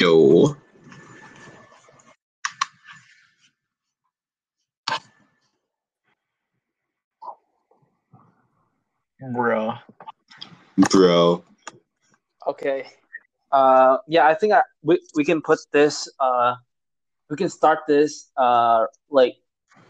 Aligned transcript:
Yo. 0.00 0.56
Bruh. 9.20 9.78
Bro. 10.90 11.44
Okay. 12.46 12.86
Uh, 13.52 13.98
yeah, 14.08 14.26
I 14.26 14.32
think 14.32 14.54
I, 14.54 14.62
we 14.82 14.98
we 15.14 15.22
can 15.22 15.42
put 15.42 15.58
this. 15.70 16.08
Uh, 16.18 16.54
we 17.28 17.36
can 17.36 17.50
start 17.50 17.80
this. 17.86 18.30
Uh, 18.38 18.86
like 19.10 19.36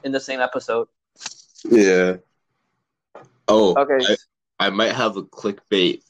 in 0.02 0.10
the 0.10 0.18
same 0.18 0.40
episode. 0.40 0.88
Yeah. 1.70 2.16
Oh, 3.46 3.78
Okay. 3.78 4.16
I, 4.58 4.66
I 4.66 4.70
might 4.70 4.90
have 4.92 5.16
a 5.16 5.22
clickbait 5.22 6.02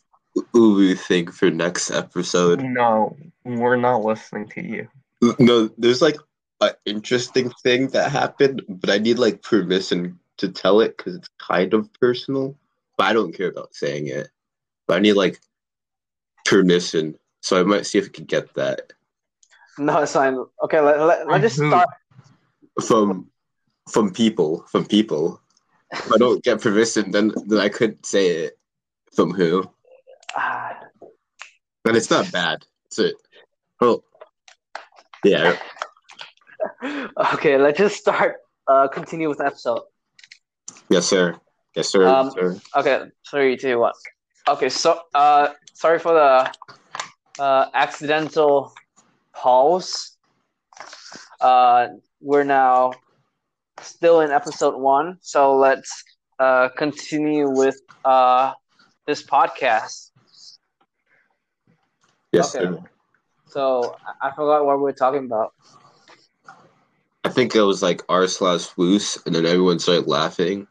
Ulu 0.54 0.94
think 0.94 1.32
for 1.32 1.50
next 1.50 1.90
episode. 1.90 2.62
No, 2.62 3.16
we're 3.44 3.76
not 3.76 4.04
listening 4.04 4.48
to 4.50 4.62
you. 4.62 4.88
No, 5.38 5.68
there's 5.76 6.00
like 6.00 6.16
an 6.61 6.72
interesting 6.86 7.50
thing 7.62 7.88
that 7.88 8.11
happened, 8.11 8.62
but 8.68 8.90
I 8.90 8.98
need 8.98 9.18
like 9.18 9.43
permission 9.43 10.18
to 10.38 10.48
tell 10.48 10.80
it 10.80 10.96
because 10.96 11.16
it's 11.16 11.29
kind 11.38 11.74
of 11.74 11.93
personal. 11.94 12.57
But 12.96 13.07
I 13.08 13.12
don't 13.12 13.35
care 13.35 13.48
about 13.48 13.74
saying 13.74 14.07
it. 14.07 14.29
But 14.86 14.96
I 14.96 15.00
need 15.00 15.14
like 15.14 15.40
permission, 16.44 17.16
so 17.40 17.60
I 17.60 17.64
might 17.64 17.86
see 17.86 17.99
if 17.99 18.07
I 18.07 18.08
can 18.08 18.24
get 18.24 18.54
that 18.54 18.93
No, 19.79 20.02
it's 20.02 20.12
fine. 20.12 20.38
Okay, 20.62 20.80
let, 20.80 21.00
let, 21.00 21.29
let's 21.29 21.43
just 21.43 21.57
start. 21.57 21.88
from 22.86 23.30
from 23.90 24.12
people 24.12 24.64
from 24.68 24.85
people. 24.85 25.40
If 25.93 26.12
I 26.12 26.18
don't 26.18 26.43
get 26.44 26.60
permission, 26.60 27.10
then 27.10 27.32
then 27.46 27.58
I 27.58 27.68
could 27.68 28.04
say 28.07 28.29
it 28.29 28.58
from 29.14 29.32
who, 29.32 29.68
Ah, 30.36 30.79
but 31.84 31.96
it's 31.96 32.11
not 32.11 32.30
bad. 32.33 32.64
It's 32.86 32.98
a 32.98 33.12
oh 33.80 34.02
yeah. 35.25 35.56
okay, 37.34 37.56
let's 37.56 37.78
just 37.78 37.96
start. 37.96 38.36
Uh, 38.66 38.86
continue 38.88 39.28
with 39.28 39.40
episode. 39.40 39.80
Yes, 40.88 41.06
sir. 41.06 41.34
Yes, 41.74 41.88
sir. 41.88 42.06
Um, 42.06 42.30
sir. 42.30 42.60
Okay, 42.77 43.05
three, 43.28 43.56
two, 43.56 43.78
one. 43.78 43.92
Okay, 44.48 44.68
so 44.68 45.00
uh, 45.14 45.48
sorry 45.72 45.98
for 45.98 46.12
the 46.12 47.42
uh, 47.42 47.66
accidental 47.74 48.72
pause. 49.33 50.16
Uh, 51.40 51.88
we're 52.20 52.44
now 52.44 52.92
still 53.80 54.20
in 54.20 54.30
episode 54.30 54.77
one, 54.77 55.18
so 55.20 55.56
let's 55.56 56.05
uh, 56.38 56.68
continue 56.77 57.48
with 57.50 57.80
uh, 58.05 58.52
this 59.06 59.22
podcast. 59.22 60.09
Yes, 62.33 62.55
okay. 62.55 62.78
So 63.47 63.97
I- 64.06 64.28
I 64.28 64.31
forgot 64.31 64.64
what 64.64 64.77
we 64.78 64.83
were 64.84 64.92
talking 64.92 65.25
about. 65.25 65.53
I 67.25 67.28
think 67.28 67.55
it 67.55 67.62
was 67.62 67.83
like 67.83 68.03
r 68.09 68.27
slash 68.28 68.69
loose, 68.78 69.19
and 69.27 69.34
then 69.34 69.45
everyone 69.47 69.78
started 69.78 70.06
laughing, 70.06 70.67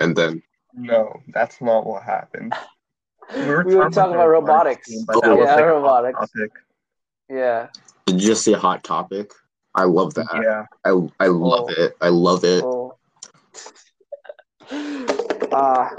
and 0.00 0.16
then 0.16 0.42
No, 0.72 1.20
that's 1.28 1.60
not 1.60 1.84
what 1.86 2.02
happened. 2.02 2.54
We 3.36 3.76
were 3.76 3.90
talking 3.90 4.14
about 4.14 4.26
robotics. 4.28 4.88
team, 4.88 5.04
but 5.06 5.20
Oh, 5.22 5.38
yeah, 5.38 5.54
like 5.54 5.64
robotics. 5.66 6.18
topic. 6.18 6.52
Yeah. 7.28 7.68
did 8.06 8.20
you 8.20 8.26
just 8.28 8.42
say 8.44 8.54
a 8.54 8.58
hot 8.58 8.82
topic? 8.82 9.30
I 9.74 9.84
love 9.84 10.14
that. 10.14 10.26
Yeah. 10.34 10.66
I 10.84 10.90
I 11.20 11.28
love 11.28 11.68
Oh. 11.70 11.82
it. 11.82 11.96
I 12.00 12.08
love 12.08 12.44
it. 12.44 12.64
Oh. 12.64 12.96
Uh, 15.52 15.90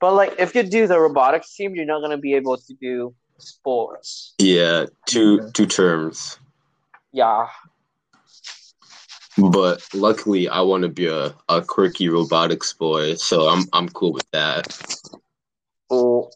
but 0.00 0.14
like, 0.14 0.34
if 0.40 0.54
you 0.56 0.62
do 0.64 0.88
the 0.88 0.98
robotics 0.98 1.54
team, 1.54 1.74
you're 1.76 1.84
not 1.84 2.00
gonna 2.00 2.18
be 2.18 2.34
able 2.34 2.56
to 2.58 2.74
do 2.74 3.14
sports. 3.38 4.34
Yeah, 4.38 4.86
two 5.06 5.40
Yeah. 5.42 5.48
two 5.54 5.66
terms. 5.66 6.38
Yeah. 7.12 7.48
But 9.38 9.82
luckily, 9.94 10.48
I 10.48 10.60
want 10.60 10.82
to 10.82 10.88
be 10.88 11.06
a, 11.06 11.34
a 11.48 11.62
quirky 11.62 12.08
robotics 12.08 12.72
boy, 12.74 13.14
so 13.14 13.48
I'm 13.48 13.64
I'm 13.72 13.88
cool 13.88 14.12
with 14.12 14.30
that. 14.32 14.66
Oh. 15.90 16.30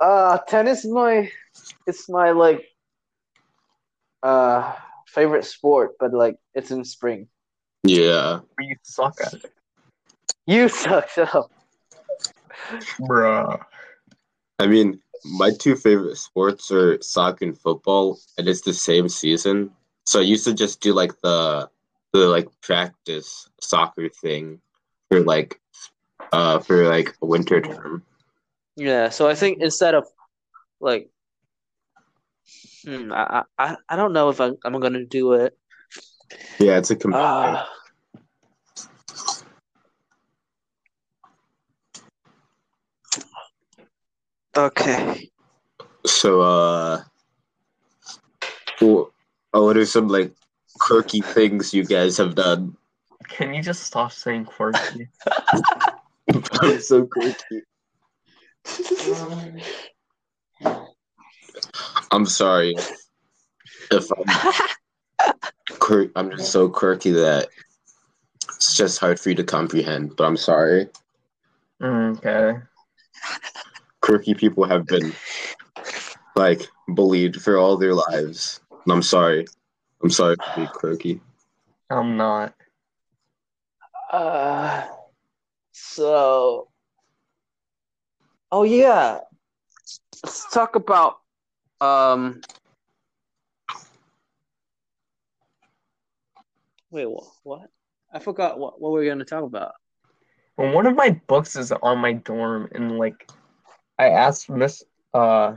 Uh, 0.00 0.38
tennis 0.46 0.84
is 0.84 0.90
my, 0.92 1.30
it's 1.86 2.08
my 2.08 2.32
like, 2.32 2.66
uh, 4.22 4.74
favorite 5.06 5.44
sport, 5.46 5.92
but 5.98 6.12
like, 6.12 6.36
it's 6.54 6.70
in 6.70 6.84
spring. 6.84 7.28
Yeah, 7.82 8.40
But 8.56 8.66
you 8.66 8.76
suck 8.82 9.14
at 9.24 9.34
it. 9.34 9.52
You 10.46 10.68
suck. 10.68 11.08
Shut 11.08 11.34
up. 11.34 11.50
Bruh. 13.00 13.64
I 14.58 14.66
mean, 14.66 15.00
my 15.24 15.50
two 15.52 15.76
favorite 15.76 16.16
sports 16.16 16.70
are 16.70 17.00
soccer 17.00 17.44
and 17.44 17.58
football, 17.58 18.18
and 18.38 18.48
it's 18.48 18.60
the 18.60 18.74
same 18.74 19.08
season. 19.08 19.70
So 20.06 20.20
I 20.20 20.22
used 20.22 20.44
to 20.44 20.54
just 20.54 20.80
do 20.80 20.92
like 20.92 21.12
the 21.22 21.68
the 22.12 22.28
like 22.28 22.48
practice 22.60 23.48
soccer 23.60 24.08
thing 24.08 24.60
for 25.10 25.20
like 25.20 25.60
uh 26.32 26.60
for 26.60 26.86
like 26.86 27.16
a 27.22 27.26
winter 27.26 27.60
term. 27.60 28.04
Yeah. 28.76 29.08
So 29.08 29.28
I 29.28 29.34
think 29.34 29.58
instead 29.60 29.94
of 29.94 30.06
like, 30.80 31.08
hmm, 32.84 33.12
I 33.12 33.42
I 33.58 33.76
I 33.88 33.96
don't 33.96 34.12
know 34.12 34.28
if 34.28 34.40
I'm 34.40 34.56
I'm 34.64 34.78
gonna 34.78 35.04
do 35.04 35.32
it. 35.34 35.56
Yeah, 36.58 36.78
it's 36.78 36.90
a 36.90 36.96
com- 36.96 37.14
Ah. 37.14 37.68
Okay. 44.56 45.30
So, 46.06 46.40
uh, 46.40 47.02
wh- 48.80 49.08
oh, 49.52 49.64
what 49.64 49.76
are 49.76 49.86
some 49.86 50.08
like 50.08 50.32
quirky 50.80 51.20
things 51.20 51.72
you 51.72 51.84
guys 51.84 52.16
have 52.18 52.34
done? 52.34 52.76
Can 53.28 53.54
you 53.54 53.62
just 53.62 53.82
stop 53.82 54.12
saying 54.12 54.44
quirky? 54.46 55.08
I'm 56.60 56.80
so 56.80 57.06
quirky. 57.06 57.62
I'm 62.10 62.26
sorry 62.26 62.76
if 63.90 64.10
I'm 64.12 65.78
quirk. 65.78 66.10
I'm 66.16 66.30
just 66.30 66.52
so 66.52 66.68
quirky 66.68 67.10
that 67.10 67.48
it's 68.56 68.76
just 68.76 68.98
hard 68.98 69.18
for 69.18 69.30
you 69.30 69.34
to 69.36 69.44
comprehend. 69.44 70.16
But 70.16 70.24
I'm 70.24 70.36
sorry. 70.36 70.88
okay. 71.82 72.54
Quirky 74.04 74.34
people 74.34 74.64
have 74.64 74.86
been 74.86 75.14
like 76.36 76.68
bullied 76.88 77.40
for 77.40 77.56
all 77.56 77.78
their 77.78 77.94
lives. 77.94 78.60
And 78.70 78.92
I'm 78.92 79.02
sorry. 79.02 79.46
I'm 80.02 80.10
sorry 80.10 80.36
to 80.36 80.52
be 80.54 80.66
quirky. 80.66 81.22
I'm 81.88 82.18
not. 82.18 82.54
Uh, 84.12 84.84
so, 85.72 86.68
oh 88.52 88.64
yeah, 88.64 89.20
let's 90.22 90.52
talk 90.52 90.76
about 90.76 91.20
um. 91.80 92.42
Wait, 96.90 97.06
what? 97.06 97.24
What? 97.42 97.70
I 98.12 98.18
forgot 98.18 98.58
what 98.58 98.78
what 98.78 98.92
we 98.92 98.98
were 98.98 99.06
gonna 99.06 99.24
talk 99.24 99.44
about. 99.44 99.72
Well, 100.58 100.72
one 100.72 100.86
of 100.86 100.94
my 100.94 101.18
books 101.26 101.56
is 101.56 101.72
on 101.72 101.98
my 101.98 102.12
dorm, 102.12 102.68
and 102.72 102.98
like, 102.98 103.28
I 103.98 104.10
asked 104.10 104.50
Miss 104.50 104.82
uh 105.12 105.56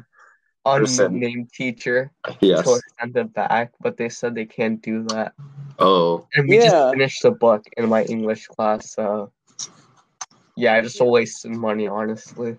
Person. 0.66 1.16
unnamed 1.16 1.50
teacher 1.53 2.12
Yes. 2.42 2.66
to 2.66 2.81
send 3.00 3.16
it 3.16 3.34
back, 3.34 3.72
but 3.80 3.96
they 3.98 4.09
said 4.09 4.36
they 4.36 4.46
can't 4.46 4.81
do 4.81 5.03
that. 5.09 5.34
Oh. 5.80 6.28
And 6.36 6.50
we 6.50 6.58
Yeah. 6.58 6.70
just 6.70 6.94
finished 6.94 7.24
the 7.24 7.31
book 7.31 7.64
in 7.78 7.88
my 7.88 8.03
English 8.03 8.48
class, 8.48 8.92
so 8.94 9.31
yeah, 10.56 10.74
I 10.74 10.81
just 10.81 11.00
wasted 11.00 11.52
money, 11.52 11.88
honestly. 11.88 12.58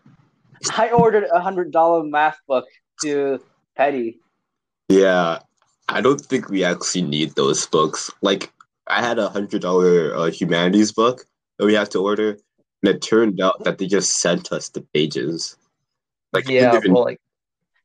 I 0.77 0.91
ordered 0.91 1.29
a 1.31 1.41
hundred 1.41 1.71
dollar 1.71 2.03
math 2.03 2.39
book 2.49 2.65
to 3.03 3.41
Petty. 3.77 4.21
Yeah, 4.89 5.41
I 5.89 6.01
don't 6.01 6.21
think 6.21 6.49
we 6.49 6.65
actually 6.65 7.03
need 7.03 7.35
those 7.35 7.67
books. 7.67 8.11
Like, 8.23 8.51
I 8.87 9.03
had 9.03 9.19
a 9.19 9.29
hundred 9.29 9.63
dollar 9.63 10.17
uh, 10.17 10.31
humanities 10.31 10.93
book 10.93 11.27
that 11.59 11.67
we 11.67 11.75
had 11.75 11.91
to 11.93 12.01
order, 12.03 12.39
and 12.83 12.95
it 12.95 13.03
turned 13.03 13.41
out 13.41 13.63
that 13.65 13.79
they 13.79 13.87
just 13.87 14.17
sent 14.21 14.51
us 14.51 14.71
the 14.71 14.81
pages. 14.95 15.57
Like, 16.47 16.49
yeah, 16.49 16.71
didn't 16.73 16.85
even- 16.85 16.95
but 16.95 17.05
like, 17.05 17.21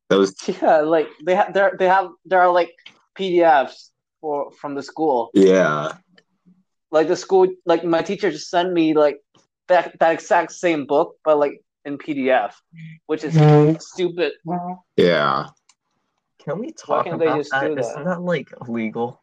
that 0.09 0.17
was 0.17 0.35
Yeah, 0.61 0.81
like 0.81 1.09
they 1.25 1.35
have 1.35 1.53
there 1.53 1.75
they 1.77 1.87
have 1.87 2.09
there 2.25 2.41
are 2.41 2.51
like 2.51 2.73
PDFs 3.17 3.89
for 4.21 4.51
from 4.51 4.75
the 4.75 4.83
school. 4.83 5.29
yeah, 5.33 5.93
like 6.91 7.07
the 7.07 7.15
school 7.15 7.47
like 7.65 7.83
my 7.83 8.01
teacher 8.01 8.31
just 8.31 8.49
sent 8.49 8.71
me 8.71 8.93
like 8.93 9.19
that 9.67 9.97
that 9.99 10.13
exact 10.13 10.51
same 10.51 10.85
book 10.85 11.15
but 11.25 11.37
like 11.39 11.61
in 11.85 11.97
pdf 11.97 12.53
which 13.07 13.23
is 13.23 13.33
mm-hmm. 13.33 13.75
stupid 13.79 14.33
yeah. 14.95 15.47
can 16.39 16.59
we 16.59 16.71
talk 16.71 17.05
can't 17.05 17.21
about 17.21 17.37
just 17.37 17.51
that? 17.51 17.75
that? 17.75 17.79
Isn't 17.79 18.05
that 18.05 18.21
like 18.21 18.49
illegal? 18.67 19.19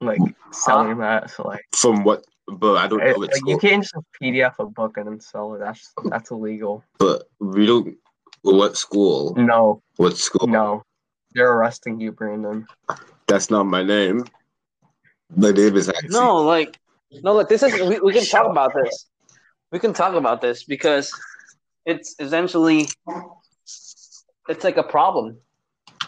Like 0.00 0.18
selling 0.50 0.98
that, 0.98 1.30
so 1.30 1.44
like, 1.46 1.64
From 1.76 2.02
what? 2.02 2.24
But 2.48 2.76
I 2.76 2.88
don't 2.88 2.98
know 2.98 3.06
it- 3.06 3.18
like 3.18 3.30
you 3.46 3.56
can't 3.56 3.82
just 3.84 3.94
PDF 4.20 4.54
a 4.58 4.66
book 4.66 4.96
and 4.96 5.06
then 5.06 5.20
sell 5.20 5.54
it. 5.54 5.60
That's 5.60 5.92
that's 6.10 6.30
illegal. 6.32 6.82
But 6.98 7.28
we 7.38 7.66
don't. 7.66 7.96
What 8.42 8.76
school? 8.76 9.34
No, 9.36 9.82
What 9.96 10.16
school? 10.18 10.46
no, 10.46 10.82
they're 11.32 11.52
arresting 11.52 12.00
you, 12.00 12.12
Brandon. 12.12 12.66
That's 13.26 13.50
not 13.50 13.64
my 13.64 13.82
name. 13.82 14.24
My 15.34 15.52
name 15.52 15.76
is 15.76 15.88
actually 15.88 16.10
No, 16.10 16.36
like 16.42 16.78
no, 17.22 17.32
like 17.34 17.48
this 17.48 17.62
is 17.62 17.72
we, 17.80 18.00
we 18.00 18.12
can 18.12 18.24
talk 18.24 18.50
about 18.50 18.72
this. 18.74 19.06
We 19.70 19.78
can 19.78 19.92
talk 19.92 20.14
about 20.14 20.40
this 20.40 20.64
because 20.64 21.12
it's 21.86 22.14
essentially 22.18 22.88
it's 24.48 24.64
like 24.64 24.76
a 24.76 24.82
problem. 24.82 25.38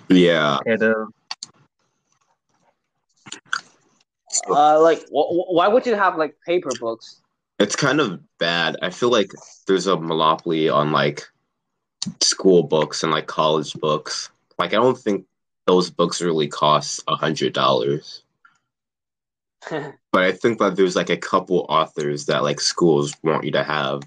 yeah. 0.09 0.59
It 0.67 0.83
is. 0.83 0.95
Uh, 4.49 4.53
uh, 4.53 4.81
like 4.83 5.01
wh- 5.07 5.31
wh- 5.31 5.53
why 5.53 5.69
would 5.69 5.87
you 5.87 5.95
have 5.95 6.17
like 6.19 6.35
paper 6.45 6.71
books? 6.79 7.21
It's 7.59 7.77
kind 7.77 8.01
of 8.01 8.21
bad. 8.39 8.77
I 8.83 8.91
feel 8.91 9.11
like 9.11 9.31
there's 9.67 9.87
a 9.87 9.97
monopoly 9.97 10.69
on 10.69 10.91
like 10.93 11.23
school 12.23 12.63
books 12.63 13.03
and 13.03 13.13
like 13.13 13.27
college 13.27 13.75
books. 13.75 14.31
Like 14.59 14.73
I 14.73 14.77
don't 14.77 14.99
think 14.99 15.27
those 15.67 15.91
books 15.91 16.21
really 16.21 16.49
cost 16.49 17.03
a 17.09 17.17
hundred 17.17 17.53
dollars. 17.53 18.23
But 20.13 20.23
I 20.23 20.31
think 20.31 20.61
that 20.61 20.77
there's 20.77 20.95
like 20.95 21.11
a 21.11 21.17
couple 21.17 21.67
authors 21.69 22.27
that 22.27 22.45
like 22.45 22.61
schools 22.61 23.13
want 23.25 23.43
you 23.43 23.51
to 23.51 23.65
have. 23.65 24.03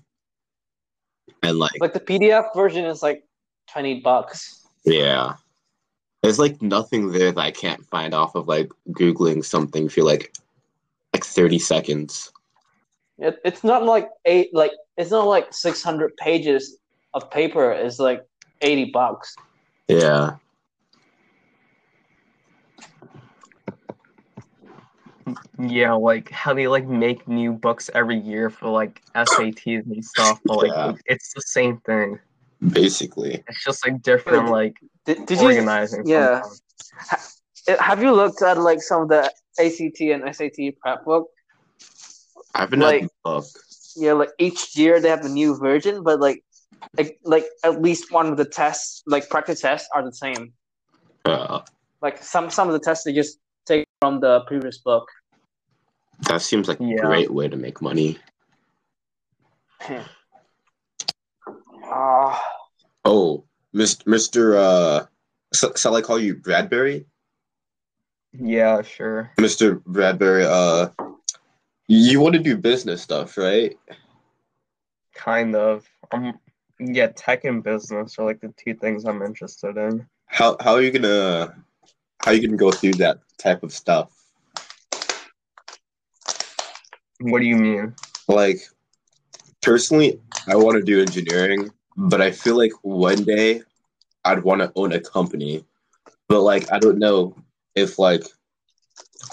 And 1.43 1.59
like 1.59 1.73
like 1.81 1.91
the 1.91 1.99
PDF 1.99 2.55
version 2.55 2.85
is 2.85 3.03
like 3.03 3.25
twenty 3.69 3.99
bucks. 3.99 4.65
yeah. 4.85 5.33
There's 6.23 6.39
like 6.39 6.61
nothing 6.61 7.11
there 7.11 7.31
that 7.33 7.41
I 7.41 7.51
can't 7.51 7.85
find 7.87 8.13
off 8.13 8.35
of 8.35 8.47
like 8.47 8.69
Googling 8.91 9.43
something 9.43 9.89
for 9.89 10.03
like 10.03 10.33
like 11.13 11.25
30 11.25 11.59
seconds. 11.59 12.31
It, 13.19 13.39
it's 13.43 13.63
not 13.63 13.83
like 13.83 14.09
eight 14.25 14.53
like 14.53 14.71
it's 14.95 15.11
not 15.11 15.27
like 15.27 15.53
six 15.53 15.83
hundred 15.83 16.15
pages 16.17 16.77
of 17.17 17.29
paper. 17.31 17.71
is 17.73 17.99
like 17.99 18.25
eighty 18.61 18.85
bucks. 18.85 19.35
Yeah. 19.87 20.35
Yeah, 25.59 25.93
like 25.93 26.29
how 26.31 26.53
they 26.53 26.67
like 26.67 26.87
make 26.87 27.27
new 27.27 27.51
books 27.51 27.89
every 27.93 28.17
year 28.17 28.49
for 28.49 28.69
like 28.69 29.01
SATs 29.15 29.85
and 29.85 30.05
stuff, 30.05 30.39
but 30.45 30.57
like 30.57 30.71
Yeah. 30.71 30.93
it's 31.05 31.33
the 31.33 31.41
same 31.41 31.79
thing. 31.85 32.19
Basically. 32.69 33.43
It's 33.47 33.63
just 33.63 33.85
like 33.85 34.01
different 34.01 34.49
like 34.49 34.75
Did, 35.05 35.25
did 35.25 35.39
you 35.39 35.47
organizing. 35.47 36.07
yeah. 36.07 36.41
sometimes. 36.41 37.41
Uh, 37.67 37.83
Have 37.83 38.01
you 38.01 38.13
looked 38.13 38.41
at 38.41 38.57
like 38.59 38.81
some 38.81 39.01
of 39.03 39.09
the 39.09 39.23
ACT 39.59 39.99
and 40.13 40.23
SAT 40.33 40.75
prep 40.79 41.03
book? 41.03 41.27
I 42.55 42.61
haven't 42.61 42.79
Like- 42.79 43.01
had 43.01 43.09
the 43.09 43.13
book. 43.23 43.45
Yeah, 43.99 44.13
like 44.13 44.29
each 44.37 44.77
year 44.77 44.99
they 45.01 45.09
have 45.09 45.25
a 45.25 45.29
new 45.29 45.57
version, 45.57 46.03
but 46.03 46.19
like, 46.19 46.43
like, 46.97 47.19
like 47.23 47.45
at 47.63 47.81
least 47.81 48.11
one 48.11 48.27
of 48.27 48.37
the 48.37 48.45
tests, 48.45 49.03
like 49.05 49.29
practice 49.29 49.61
tests, 49.61 49.87
are 49.93 50.03
the 50.03 50.11
same. 50.13 50.53
Uh, 51.25 51.61
Like 52.01 52.21
some 52.23 52.49
some 52.49 52.67
of 52.67 52.73
the 52.73 52.79
tests 52.79 53.03
they 53.03 53.13
just 53.13 53.39
take 53.65 53.85
from 54.01 54.19
the 54.19 54.41
previous 54.47 54.77
book. 54.79 55.07
that 56.27 56.41
seems 56.41 56.67
like 56.67 56.79
a 56.79 56.95
great 56.95 57.31
way 57.31 57.47
to 57.47 57.57
make 57.57 57.81
money. 57.81 58.17
Ah, 61.89 62.41
Oh, 63.05 63.45
Mr. 63.73 64.03
Mr. 64.05 64.55
Uh, 64.57 65.05
shall 65.77 65.95
I 65.95 66.01
call 66.01 66.19
you 66.19 66.35
Bradbury? 66.35 67.05
Yeah, 68.33 68.81
sure. 68.81 69.31
Mr. 69.39 69.81
Bradbury, 69.85 70.43
uh, 70.45 70.89
you 71.87 72.19
want 72.19 72.33
to 72.35 72.41
do 72.41 72.57
business 72.57 73.01
stuff, 73.01 73.37
right? 73.37 73.77
Kind 75.15 75.55
of. 75.55 75.87
Um 76.11 76.37
yeah, 76.79 77.07
tech 77.15 77.43
and 77.45 77.63
business 77.63 78.17
are 78.19 78.25
like 78.25 78.41
the 78.41 78.53
two 78.57 78.73
things 78.73 79.05
I'm 79.05 79.21
interested 79.21 79.77
in. 79.77 80.07
How 80.25 80.57
how 80.59 80.73
are 80.73 80.81
you 80.81 80.91
gonna 80.91 81.55
how 82.23 82.31
are 82.31 82.33
you 82.33 82.45
gonna 82.45 82.57
go 82.57 82.71
through 82.71 82.93
that 82.93 83.19
type 83.37 83.63
of 83.63 83.73
stuff? 83.73 84.11
What 87.19 87.39
do 87.39 87.45
you 87.45 87.55
mean? 87.55 87.95
Like, 88.27 88.59
personally, 89.61 90.19
I 90.47 90.55
want 90.55 90.77
to 90.77 90.83
do 90.83 91.01
engineering, 91.01 91.71
but 91.95 92.21
I 92.21 92.31
feel 92.31 92.55
like 92.55 92.73
one 92.83 93.23
day 93.23 93.63
I'd 94.23 94.43
want 94.43 94.61
to 94.61 94.71
own 94.75 94.91
a 94.91 94.99
company. 94.99 95.65
But 96.27 96.41
like, 96.41 96.71
I 96.71 96.77
don't 96.77 96.99
know 96.99 97.35
if 97.73 97.97
like 97.97 98.23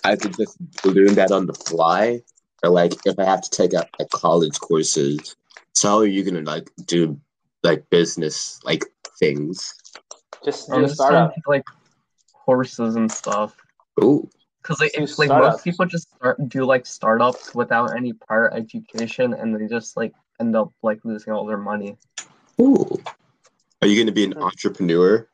I 0.03 0.17
could 0.17 0.37
just 0.37 0.57
learn 0.85 1.15
that 1.17 1.31
on 1.31 1.47
the 1.47 1.55
fly, 1.55 2.23
or 2.63 2.71
like 2.71 2.95
if 3.05 3.19
I 3.19 3.25
have 3.25 3.43
to 3.43 3.51
take 3.51 3.75
out 3.75 3.89
like 3.99 4.09
college 4.11 4.59
courses. 4.61 5.37
So 5.75 5.89
how 5.89 5.99
are 5.99 6.07
you 6.07 6.25
gonna 6.25 6.41
like 6.41 6.71
do 6.87 7.21
like 7.65 7.89
business 7.91 8.61
like 8.65 8.85
things? 9.19 9.75
just 10.45 10.71
I'm 10.71 10.81
do 10.81 10.85
a 10.85 10.89
just 10.89 10.99
trying 10.99 11.11
startup. 11.11 11.35
to 11.35 11.41
like 11.47 11.65
horses 12.33 12.97
and 12.97 13.11
stuff. 13.11 13.57
Ooh, 14.03 14.29
Because 14.63 14.81
like, 14.81 14.93
Do 14.93 15.03
it's 15.03 15.19
like 15.19 15.29
most 15.31 15.65
people 15.65 15.87
just 15.87 16.11
start 16.15 16.49
do 16.49 16.65
like 16.65 16.85
startups 16.87 17.55
without 17.55 17.97
any 17.97 18.13
prior 18.13 18.53
education, 18.53 19.35
and 19.35 19.55
they 19.55 19.67
just 19.67 19.97
like 19.97 20.13
end 20.41 20.55
up 20.57 20.73
like 20.83 21.01
losing 21.05 21.33
all 21.33 21.47
their 21.47 21.59
money. 21.59 21.97
ooh. 22.61 22.87
Are 23.83 23.89
you 23.89 24.01
gonna 24.01 24.13
be 24.13 24.25
an 24.25 24.33
hmm. 24.33 24.43
entrepreneur? 24.43 25.29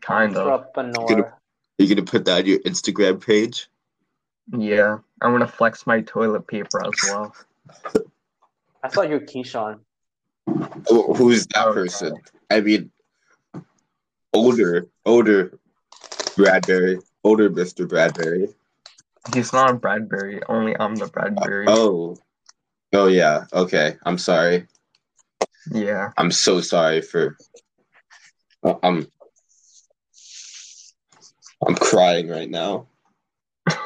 Kind 0.00 0.36
of. 0.36 0.48
Entrepreneur. 0.48 1.32
Are 1.78 1.82
you 1.82 1.88
gonna 1.94 2.06
put 2.06 2.24
that 2.24 2.40
on 2.40 2.46
your 2.46 2.58
Instagram 2.60 3.24
page? 3.24 3.68
Yeah, 4.56 4.98
I'm 5.20 5.32
gonna 5.32 5.46
flex 5.48 5.86
my 5.86 6.00
toilet 6.02 6.46
paper 6.46 6.84
as 6.86 6.92
well. 7.10 7.34
I 8.82 8.88
thought 8.88 9.08
you 9.08 9.14
were 9.14 9.20
Keyshawn. 9.20 9.80
Who's 10.46 11.46
that 11.48 11.72
person? 11.72 12.16
I 12.50 12.60
mean, 12.60 12.90
older, 14.32 14.86
older 15.04 15.58
Bradbury, 16.36 16.98
older 17.24 17.50
Mr. 17.50 17.88
Bradbury. 17.88 18.48
He's 19.34 19.52
not 19.52 19.70
a 19.70 19.74
Bradbury. 19.74 20.40
Only 20.48 20.76
I'm 20.78 20.94
the 20.94 21.06
Bradbury. 21.06 21.66
Oh, 21.68 22.16
oh 22.92 23.06
yeah. 23.06 23.44
Okay, 23.52 23.96
I'm 24.04 24.18
sorry. 24.18 24.66
Yeah. 25.72 26.10
I'm 26.16 26.30
so 26.30 26.60
sorry 26.60 27.02
for. 27.02 27.36
uh, 28.62 28.74
I'm. 28.82 29.06
I'm 31.66 31.74
crying 31.74 32.28
right 32.28 32.50
now. 32.50 32.86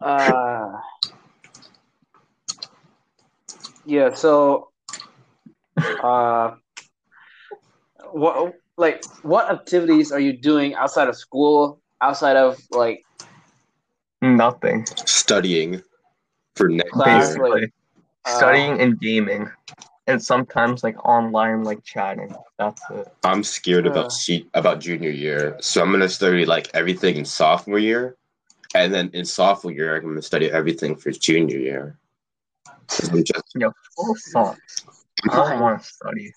Uh, 0.00 0.72
yeah. 3.86 4.14
So, 4.14 4.70
uh, 6.02 6.54
what 8.12 8.54
like 8.76 9.04
what 9.22 9.50
activities 9.50 10.12
are 10.12 10.20
you 10.20 10.36
doing 10.36 10.74
outside 10.74 11.08
of 11.08 11.16
school? 11.16 11.80
Outside 12.00 12.36
of 12.36 12.58
like 12.70 13.04
Nothing. 14.24 14.86
Studying 15.04 15.82
for 16.56 16.68
next 16.68 16.92
Class, 16.92 17.08
year. 17.08 17.18
Basically, 17.20 17.60
like, 17.60 17.72
uh, 18.24 18.36
studying 18.36 18.80
and 18.80 18.98
gaming, 18.98 19.50
and 20.06 20.22
sometimes 20.22 20.82
like 20.82 20.96
online 21.04 21.62
like 21.62 21.84
chatting. 21.84 22.34
That's 22.58 22.80
it. 22.90 23.06
I'm 23.22 23.42
scared 23.42 23.86
Uh. 23.86 23.90
about 23.90 24.12
se- 24.12 24.46
about 24.54 24.80
junior 24.80 25.10
year, 25.10 25.56
so 25.60 25.82
I'm 25.82 25.90
gonna 25.90 26.08
study 26.08 26.46
like 26.46 26.70
everything 26.72 27.16
in 27.16 27.24
sophomore 27.24 27.78
year, 27.78 28.16
and 28.74 28.94
then 28.94 29.10
in 29.12 29.24
sophomore 29.26 29.72
year 29.72 29.96
I'm 29.96 30.04
gonna 30.04 30.22
study 30.22 30.50
everything 30.50 30.96
for 30.96 31.10
junior 31.10 31.58
year. 31.58 31.98
'Cause 32.88 33.10
I'm 33.10 33.24
just 33.24 33.42
Yo, 33.54 33.72
full 33.96 34.14
sucks. 34.16 34.84
I 35.30 35.36
don't 35.36 35.60
want 35.60 35.82
to 35.82 35.86
study. 35.86 36.32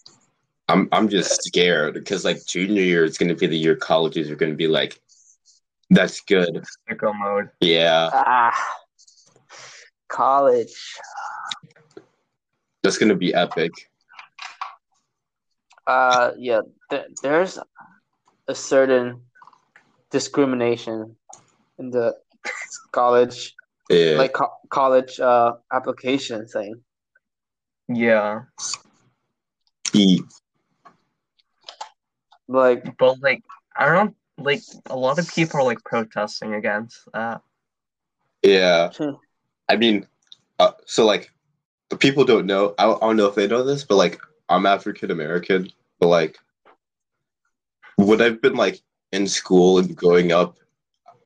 I'm 0.69 0.89
I'm 0.91 1.07
just 1.07 1.43
scared 1.43 1.93
because 1.93 2.25
like 2.25 2.45
junior 2.45 2.81
year 2.81 3.03
is 3.03 3.17
gonna 3.17 3.35
be 3.35 3.47
the 3.47 3.57
year 3.57 3.75
colleges 3.75 4.29
are 4.29 4.35
gonna 4.35 4.53
be 4.53 4.67
like, 4.67 4.99
that's 5.89 6.21
good. 6.21 6.65
Sicko 6.89 7.17
mode. 7.17 7.49
Yeah, 7.61 8.09
ah, 8.13 8.55
college. 10.07 10.75
that's 12.83 12.97
gonna 12.97 13.15
be 13.15 13.33
epic. 13.33 13.71
Uh, 15.85 16.31
yeah. 16.37 16.61
Th- 16.89 17.07
there's 17.23 17.57
a 18.47 18.55
certain 18.55 19.21
discrimination 20.11 21.15
in 21.79 21.91
the 21.91 22.15
college, 22.91 23.55
Yeah, 23.89 24.17
like 24.17 24.33
co- 24.33 24.57
college 24.69 25.19
uh 25.19 25.53
application 25.71 26.47
thing. 26.47 26.81
Yeah, 27.87 28.41
E- 29.93 30.21
Like, 32.47 32.97
but 32.97 33.19
like 33.21 33.43
I 33.77 33.91
don't 33.93 34.15
like 34.37 34.61
a 34.89 34.95
lot 34.95 35.19
of 35.19 35.27
people 35.33 35.59
are 35.61 35.63
like 35.63 35.83
protesting 35.83 36.53
against 36.53 36.99
that. 37.13 37.41
yeah. 38.43 38.91
Hmm. 38.93 39.15
I 39.69 39.75
mean, 39.75 40.07
uh, 40.59 40.71
so 40.85 41.05
like, 41.05 41.31
the 41.89 41.97
people 41.97 42.23
don't 42.23 42.45
know. 42.45 42.73
I, 42.77 42.91
I 42.91 42.99
don't 42.99 43.17
know 43.17 43.27
if 43.27 43.35
they 43.35 43.47
know 43.47 43.63
this, 43.63 43.83
but 43.83 43.95
like, 43.95 44.19
I'm 44.49 44.65
African 44.65 45.11
American. 45.11 45.69
But 45.99 46.07
like, 46.07 46.37
when 47.97 48.21
I've 48.21 48.41
been 48.41 48.55
like 48.55 48.81
in 49.11 49.27
school 49.27 49.79
and 49.79 49.95
growing 49.95 50.31
up, 50.31 50.57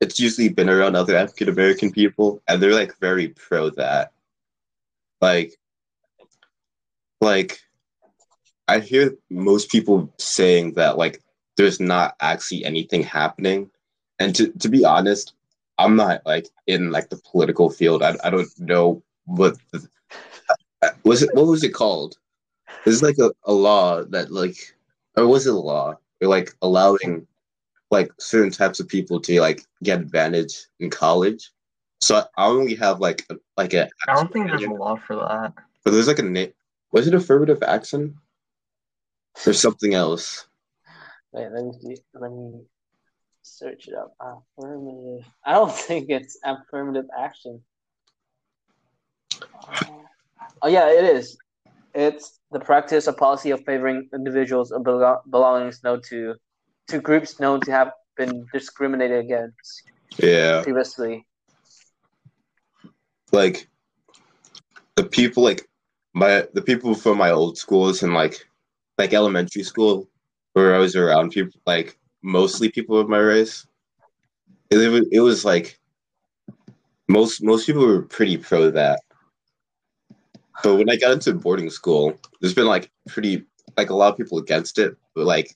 it's 0.02 0.20
usually 0.20 0.50
been 0.50 0.70
around 0.70 0.96
other 0.96 1.16
African 1.16 1.48
American 1.48 1.92
people, 1.92 2.42
and 2.48 2.62
they're 2.62 2.74
like 2.74 3.00
very 3.00 3.30
pro 3.30 3.70
that. 3.72 4.12
Like, 5.22 5.54
like, 7.22 7.62
I 8.68 8.80
hear 8.80 9.16
most 9.30 9.70
people 9.70 10.12
saying 10.18 10.74
that 10.74 10.98
like 10.98 11.22
there's 11.56 11.80
not 11.80 12.16
actually 12.20 12.66
anything 12.66 13.04
happening, 13.04 13.70
and 14.20 14.36
to 14.36 14.52
to 14.54 14.70
be 14.70 14.84
honest, 14.84 15.34
I'm 15.78 15.96
not 15.96 16.26
like 16.26 16.48
in 16.66 16.92
like 16.92 17.10
the 17.10 17.22
political 17.32 17.70
field. 17.70 18.02
I 18.02 18.18
I 18.24 18.32
don't 18.32 18.50
know 18.60 19.04
what 19.26 19.56
the, 19.72 19.88
was 21.04 21.22
it. 21.22 21.30
What 21.34 21.46
was 21.46 21.64
it 21.64 21.76
called? 21.76 22.18
There's 22.86 23.04
like 23.04 23.20
a, 23.20 23.32
a 23.44 23.54
law 23.54 24.04
that 24.06 24.32
like, 24.32 24.58
or 25.16 25.28
was 25.28 25.46
it 25.46 25.54
a 25.54 25.60
law? 25.60 25.96
Or 26.22 26.28
like 26.28 26.56
allowing 26.64 27.28
like 27.92 28.12
certain 28.20 28.52
types 28.52 28.80
of 28.80 28.88
people 28.88 29.20
to 29.20 29.42
like 29.42 29.66
get 29.84 30.00
advantage 30.00 30.66
in 30.80 30.90
college. 30.90 31.52
So 32.00 32.24
I 32.38 32.48
only 32.48 32.74
have 32.76 33.00
like 33.00 33.26
a, 33.30 33.36
like 33.58 33.74
a. 33.74 33.90
I 34.08 34.14
don't 34.16 34.32
think 34.32 34.48
there's 34.48 34.64
a 34.64 34.70
law 34.70 34.96
for 34.96 35.18
that. 35.18 35.54
But 35.84 35.92
there's 35.92 36.08
like 36.08 36.20
a 36.20 36.24
name. 36.24 36.54
Was 36.92 37.08
it 37.08 37.14
affirmative 37.14 37.62
action? 37.62 38.18
Or 39.46 39.54
something 39.54 39.94
else? 39.94 40.46
Wait, 41.32 41.48
let 41.52 41.64
me 41.64 41.72
see. 41.80 42.02
Let 42.14 42.32
me 42.32 42.62
search 43.44 43.88
it 43.88 43.94
up. 43.94 44.16
Affirmative. 44.20 45.26
I 45.46 45.54
don't 45.54 45.72
think 45.88 46.10
it's 46.10 46.38
affirmative 46.44 47.06
action. 47.18 47.62
Uh, 49.42 49.86
oh 50.62 50.68
yeah, 50.68 50.90
it 50.90 51.04
is. 51.04 51.38
It's 51.94 52.40
the 52.52 52.60
practice 52.60 53.08
or 53.08 53.14
policy 53.14 53.52
of 53.52 53.64
favoring 53.66 54.10
individuals 54.14 54.72
or 54.72 54.82
belo- 54.82 55.22
belongings 55.30 55.82
known 55.84 56.02
to 56.10 56.36
to 56.92 57.00
groups 57.00 57.40
known 57.40 57.62
to 57.62 57.72
have 57.72 57.92
been 58.18 58.46
discriminated 58.54 59.26
against 59.26 59.84
Yeah. 60.18 60.62
previously. 60.64 61.26
like 63.32 63.68
the 64.98 65.06
people 65.06 65.42
like 65.42 65.68
my 66.14 66.46
the 66.54 66.62
people 66.62 66.94
from 66.94 67.18
my 67.18 67.32
old 67.32 67.58
schools 67.58 68.04
and 68.04 68.14
like 68.14 68.46
like 68.98 69.14
elementary 69.14 69.64
school 69.64 70.10
where 70.54 70.76
I 70.76 70.80
was 70.80 70.96
around 70.98 71.32
people 71.32 71.60
like 71.66 71.98
mostly 72.22 72.70
people 72.70 73.00
of 73.00 73.08
my 73.08 73.20
race. 73.20 73.66
It, 74.70 74.80
it 74.80 74.90
was, 74.90 75.08
it 75.12 75.20
was 75.22 75.46
like 75.46 75.80
most 77.08 77.42
most 77.42 77.66
people 77.66 77.86
were 77.88 78.02
pretty 78.04 78.38
pro 78.38 78.70
that. 78.72 79.00
But 80.64 80.76
when 80.76 80.90
I 80.90 80.98
got 80.98 81.14
into 81.14 81.34
boarding 81.34 81.70
school, 81.70 82.20
there's 82.40 82.54
been 82.54 82.68
like 82.68 82.92
pretty 83.08 83.46
like 83.78 83.90
a 83.90 83.96
lot 83.96 84.12
of 84.12 84.18
people 84.18 84.40
against 84.40 84.78
it. 84.78 84.96
But 85.16 85.26
like 85.26 85.56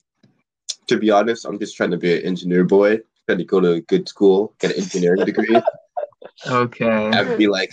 to 0.88 0.98
be 0.98 1.10
honest, 1.10 1.44
I'm 1.44 1.58
just 1.58 1.76
trying 1.76 1.90
to 1.90 1.96
be 1.96 2.16
an 2.16 2.22
engineer 2.22 2.64
boy, 2.64 3.00
trying 3.26 3.38
to 3.38 3.44
go 3.44 3.60
to 3.60 3.72
a 3.72 3.80
good 3.80 4.08
school, 4.08 4.54
get 4.60 4.72
an 4.72 4.82
engineering 4.82 5.24
degree. 5.24 5.60
Okay. 6.46 6.86
I'd 6.86 7.36
be 7.36 7.48
like, 7.48 7.72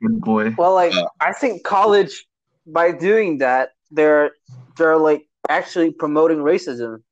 good 0.00 0.20
boy. 0.20 0.54
Well, 0.58 0.74
like 0.74 0.92
Uh, 0.92 1.06
I 1.20 1.32
think 1.32 1.62
college, 1.62 2.26
by 2.66 2.92
doing 2.92 3.38
that, 3.38 3.70
they're 3.90 4.32
they're 4.76 4.96
like 4.96 5.28
actually 5.48 5.92
promoting 5.92 6.38
racism, 6.38 7.02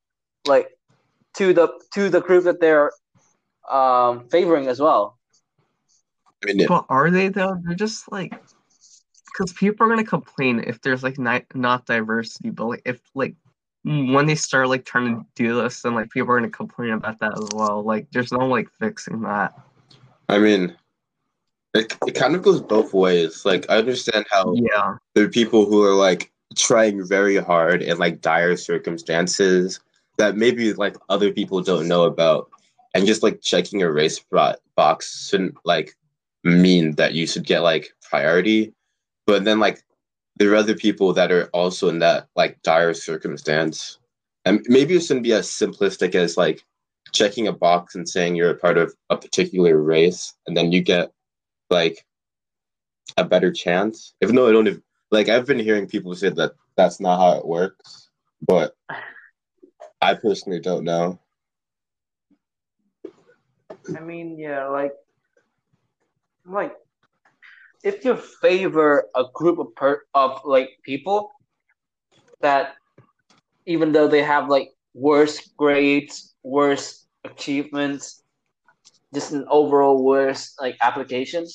like 0.47 0.69
to 1.35 1.53
the 1.55 1.69
to 1.95 2.11
the 2.11 2.21
group 2.21 2.45
that 2.45 2.61
they're 2.61 2.93
um, 3.71 4.29
favoring 4.29 4.67
as 4.67 4.81
well. 4.81 5.19
I 6.43 6.53
mean, 6.53 6.67
But 6.67 6.87
are 6.89 7.11
they 7.11 7.29
though? 7.29 7.57
They're 7.63 7.75
just 7.75 8.11
like 8.11 8.35
because 9.27 9.53
people 9.53 9.87
are 9.87 9.89
gonna 9.89 10.05
complain 10.05 10.65
if 10.67 10.81
there's 10.81 11.03
like 11.03 11.19
not 11.19 11.45
not 11.55 11.87
diversity, 11.87 12.51
but 12.51 12.67
like 12.67 12.83
if 12.85 13.01
like 13.15 13.37
Mm, 13.87 14.13
when 14.13 14.27
they 14.27 14.35
start 14.35 14.69
like 14.69 14.85
trying 14.85 15.17
to 15.17 15.27
do 15.35 15.63
this, 15.63 15.81
then 15.83 15.95
like 15.95 16.11
people 16.11 16.31
are 16.31 16.39
gonna 16.39 16.51
complain 16.51 16.91
about 16.91 17.19
that 17.21 17.33
as 17.39 17.49
well. 17.55 17.83
Like 17.83 18.09
there's 18.13 18.33
no 18.33 18.47
like 18.47 18.69
fixing 18.79 19.23
that. 19.23 19.55
I 20.29 20.39
mean, 20.39 20.77
it, 21.75 21.97
it 22.07 22.15
kind 22.15 22.35
of 22.35 22.43
goes 22.43 22.61
both 22.61 22.93
ways. 22.93 23.45
Like, 23.45 23.69
I 23.71 23.79
understand 23.79 24.27
how 24.31 24.55
Yeah. 24.55 24.97
there 25.15 25.25
are 25.25 25.29
people 25.29 25.67
who 25.67 25.83
are 25.83 25.95
like 25.95 26.31
trying 26.57 27.07
very 27.07 27.37
hard 27.37 27.83
in 27.83 27.99
like 27.99 28.21
dire 28.21 28.57
circumstances 28.57 29.81
that 30.19 30.37
maybe 30.37 30.73
like 30.75 30.97
other 31.09 31.33
people 31.33 31.63
don't 31.63 31.89
know 31.89 32.05
about, 32.05 32.51
and 32.95 33.07
just 33.07 33.23
like 33.23 33.41
checking 33.41 33.83
a 33.83 33.91
race 33.91 34.21
box 34.77 35.29
shouldn't 35.29 35.57
like 35.65 35.97
mean 36.45 36.93
that 36.97 37.15
you 37.15 37.27
should 37.27 37.45
get 37.45 37.61
like 37.61 37.95
priority. 38.03 38.75
But 39.27 39.45
then 39.45 39.61
like 39.61 39.83
there 40.41 40.53
are 40.53 40.57
other 40.57 40.75
people 40.75 41.13
that 41.13 41.31
are 41.31 41.51
also 41.53 41.91
in 41.91 41.99
that 41.99 42.27
like 42.35 42.63
dire 42.63 42.95
circumstance, 42.95 43.99
and 44.47 44.65
maybe 44.69 44.97
it 44.97 45.01
shouldn't 45.01 45.23
be 45.23 45.35
as 45.35 45.47
simplistic 45.47 46.15
as 46.15 46.39
like 46.39 46.65
checking 47.13 47.47
a 47.47 47.53
box 47.53 47.95
and 47.95 48.09
saying 48.09 48.35
you're 48.35 48.49
a 48.49 48.57
part 48.57 48.79
of 48.79 48.95
a 49.11 49.19
particular 49.19 49.77
race, 49.77 50.33
and 50.47 50.57
then 50.57 50.73
you 50.73 50.81
get 50.81 51.13
like 51.69 52.07
a 53.19 53.25
better 53.25 53.53
chance. 53.53 54.15
Even 54.23 54.35
though 54.35 54.49
I 54.49 54.53
don't, 54.53 54.83
like 55.11 55.29
I've 55.29 55.45
been 55.45 55.59
hearing 55.59 55.87
people 55.87 56.15
say 56.15 56.31
that 56.31 56.53
that's 56.75 57.01
not 57.01 57.19
how 57.19 57.39
it 57.39 57.47
works, 57.47 58.09
but 58.41 58.75
I 60.01 60.15
personally 60.15 60.61
don't 60.61 60.85
know. 60.85 61.21
I 63.95 64.01
mean, 64.01 64.39
yeah, 64.39 64.69
like 64.69 64.95
like 66.47 66.75
if 67.83 68.05
you 68.05 68.17
favor 68.17 69.07
a 69.15 69.25
group 69.35 69.59
of 69.59 69.75
per 69.75 70.03
of 70.15 70.41
like 70.45 70.71
people 70.83 71.31
that 72.41 72.75
even 73.67 73.93
though 73.93 74.09
they 74.09 74.23
have 74.23 74.49
like 74.49 74.71
worse 74.95 75.49
grades, 75.57 76.35
worse 76.43 77.07
achievements, 77.25 78.23
just 79.15 79.33
an 79.33 79.45
overall 79.49 80.03
worse 80.03 80.55
like 80.61 80.77
application, 80.83 81.47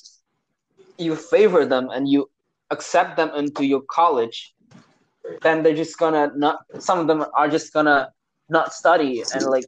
you 0.98 1.15
favor 1.15 1.65
them 1.65 1.89
and 1.89 2.08
you 2.10 2.29
accept 2.72 3.17
them 3.17 3.29
into 3.36 3.65
your 3.65 3.82
college, 3.89 4.53
then 5.41 5.63
they're 5.63 5.75
just 5.75 5.98
gonna 5.98 6.32
not 6.36 6.60
some 6.79 7.00
of 7.00 7.08
them 7.08 7.25
are 7.34 7.48
just 7.50 7.74
gonna 7.74 8.12
not 8.50 8.74
study 8.74 9.24
and 9.34 9.46
like 9.48 9.65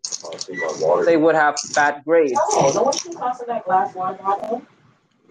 they 1.06 1.18
would 1.18 1.36
have 1.36 1.56
bad 1.74 2.02
grades. 2.06 2.34
Oh, 2.52 2.72
no 2.76 2.84
one 2.84 2.98
can 2.98 3.14
toss 3.14 3.42
in 3.42 3.48
that 3.48 3.66
glass 3.66 3.94
water 3.96 4.18
bottle. 4.22 4.62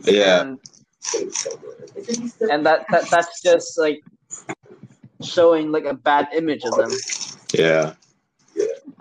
Yeah, 0.04 0.40
And, 0.42 0.58
Isn't 0.58 0.60
he 0.64 0.72
still- 0.72 0.85
and 1.14 2.66
that, 2.66 2.84
that 2.90 3.08
that's 3.10 3.40
just 3.42 3.78
like 3.78 4.02
showing 5.22 5.72
like 5.72 5.84
a 5.84 5.94
bad 5.94 6.28
image 6.34 6.64
of 6.64 6.76
them. 6.76 6.90
yeah, 7.52 7.94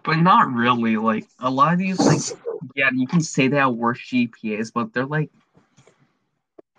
But 0.03 0.17
not 0.17 0.51
really. 0.51 0.97
Like 0.97 1.25
a 1.39 1.49
lot 1.49 1.73
of 1.73 1.79
these 1.79 1.99
like 1.99 2.39
yeah, 2.75 2.89
you 2.93 3.07
can 3.07 3.21
say 3.21 3.47
they 3.47 3.57
have 3.57 3.73
worse 3.73 3.99
GPAs, 3.99 4.71
but 4.73 4.93
they're 4.93 5.05
like 5.05 5.29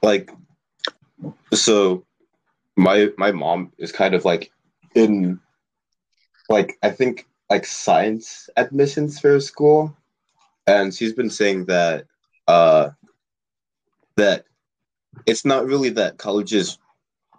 like 0.03 0.31
so. 1.53 2.05
My 2.79 3.11
my 3.17 3.33
mom 3.33 3.73
is 3.79 3.91
kind 3.91 4.15
of 4.15 4.25
like 4.25 4.51
in 4.95 5.41
like 6.49 6.79
I 6.83 6.91
think 6.91 7.27
like 7.49 7.65
science 7.65 8.51
admissions 8.57 9.19
for 9.19 9.41
school, 9.41 9.97
and 10.67 10.95
she's 10.95 11.13
been 11.13 11.31
saying 11.31 11.67
that 11.67 12.05
uh 12.49 12.91
that 14.17 14.45
it's 15.27 15.45
not 15.45 15.67
really 15.67 15.91
that 15.91 16.19
colleges 16.19 16.79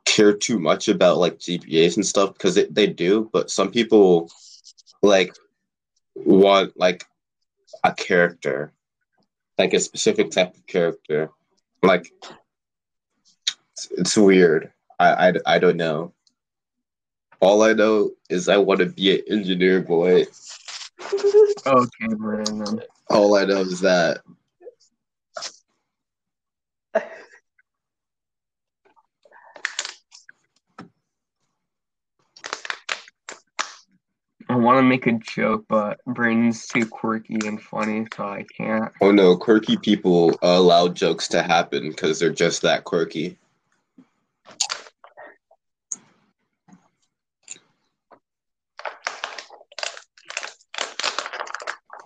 care 0.06 0.34
too 0.34 0.60
much 0.60 0.88
about 0.88 1.18
like 1.18 1.40
GPAs 1.40 1.96
and 1.96 2.06
stuff 2.06 2.34
because 2.34 2.60
they 2.70 2.88
do, 2.88 3.30
but 3.34 3.52
some 3.52 3.72
people 3.72 4.30
like 5.02 5.36
want 6.16 6.78
like 6.78 7.06
a 7.84 7.94
character, 7.94 8.72
like 9.58 9.74
a 9.74 9.80
specific 9.80 10.32
type 10.32 10.56
of 10.56 10.66
character. 10.68 11.30
Like 11.84 12.12
it's, 13.74 13.88
it's 13.92 14.18
weird. 14.18 14.72
I, 15.00 15.30
I, 15.30 15.34
I 15.46 15.60
don't 15.60 15.78
know. 15.78 16.14
All 17.40 17.62
I 17.62 17.74
know 17.74 18.12
is 18.30 18.50
I 18.50 18.58
want 18.58 18.80
to 18.80 18.88
be 18.88 19.20
an 19.20 19.26
engineer 19.30 19.82
boy. 19.82 20.26
okay, 21.66 22.08
Brandon. 22.18 22.82
All 23.10 23.36
I 23.36 23.46
know 23.46 23.62
is 23.62 23.80
that. 23.82 24.22
Want 34.68 34.80
to 34.80 34.84
make 34.84 35.08
a 35.08 35.14
joke, 35.14 35.64
but 35.70 36.02
Brandon's 36.06 36.68
too 36.68 36.86
quirky 36.86 37.40
and 37.46 37.62
funny, 37.62 38.06
so 38.14 38.26
I 38.26 38.46
can't. 38.58 38.92
Oh 39.00 39.12
no, 39.12 39.38
quirky 39.38 39.78
people 39.78 40.38
allow 40.42 40.90
jokes 40.90 41.30
to 41.30 41.42
happen 41.42 41.90
because 41.90 42.20
they're 42.20 42.32
just 42.32 42.64
that 42.64 42.84
quirky. 42.84 43.38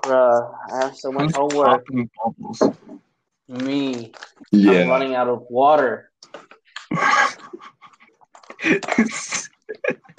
Bruh, 0.03 0.55
I 0.71 0.83
have 0.83 0.95
so 0.95 1.11
much 1.11 1.23
Who's 1.23 1.35
homework. 1.35 1.87
popping 1.87 2.11
bubbles? 2.23 2.61
Me, 3.47 4.11
I'm 4.53 4.87
running 4.87 5.15
out 5.15 5.29
of 5.29 5.47
water. 5.49 6.11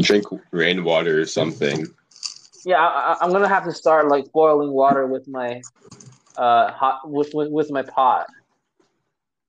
Drink 0.00 0.24
rainwater 0.50 1.20
or 1.20 1.26
something. 1.26 1.86
Yeah, 2.64 2.78
I, 2.78 3.16
I'm 3.20 3.30
gonna 3.30 3.48
have 3.48 3.64
to 3.64 3.72
start 3.72 4.08
like 4.08 4.30
boiling 4.32 4.72
water 4.72 5.06
with 5.06 5.28
my 5.28 5.62
uh 6.36 6.72
hot 6.72 7.08
with 7.08 7.30
with, 7.34 7.50
with 7.50 7.70
my 7.70 7.82
pot. 7.82 8.26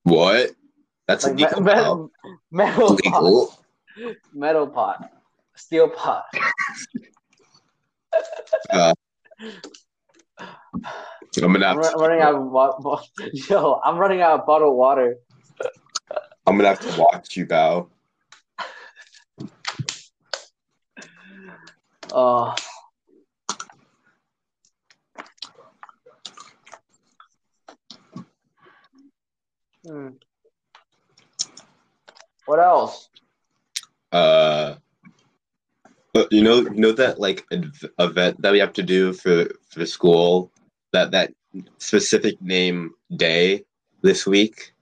What? 0.04 0.52
That's 1.08 1.26
Like 1.26 1.36
me- 1.36 1.44
illegal. 1.44 1.62
me- 1.62 1.74
now. 1.74 2.10
metal 2.52 2.98
pot. 3.04 3.58
Metal 4.34 4.68
pot. 4.68 5.10
Steel 5.56 5.90
pot. 5.90 6.26
I'm 8.72 8.94
gonna 11.54 11.66
I'm 11.66 11.78
running 12.00 12.22
out 12.22 12.36
of 12.36 13.02
Yo, 13.50 13.82
I'm 13.84 13.98
running 13.98 14.22
out 14.22 14.40
of 14.40 14.46
bottled 14.46 14.76
water. 14.76 15.16
I'm 16.46 16.56
gonna 16.58 16.70
have 16.70 16.80
to 16.80 17.02
watch 17.02 17.36
you 17.36 17.46
bow. 17.46 17.90
Oh. 22.12 22.56
Hmm. 29.86 30.10
What 32.46 32.60
else? 32.60 33.10
Uh, 34.12 34.76
but 36.14 36.32
you 36.32 36.42
know, 36.42 36.62
you 36.62 36.80
know 36.80 36.92
that 36.94 37.20
like 37.20 37.46
ev- 37.52 37.86
event 38.00 38.42
that 38.42 38.52
we 38.52 38.60
have 38.60 38.74
to 38.74 38.84
do 38.84 39.14
for 39.14 39.48
for 39.70 39.86
school. 39.86 40.52
That 40.94 41.12
that 41.12 41.34
specific 41.78 42.42
name 42.42 42.92
day 43.16 43.66
this 44.02 44.26
week. 44.26 44.74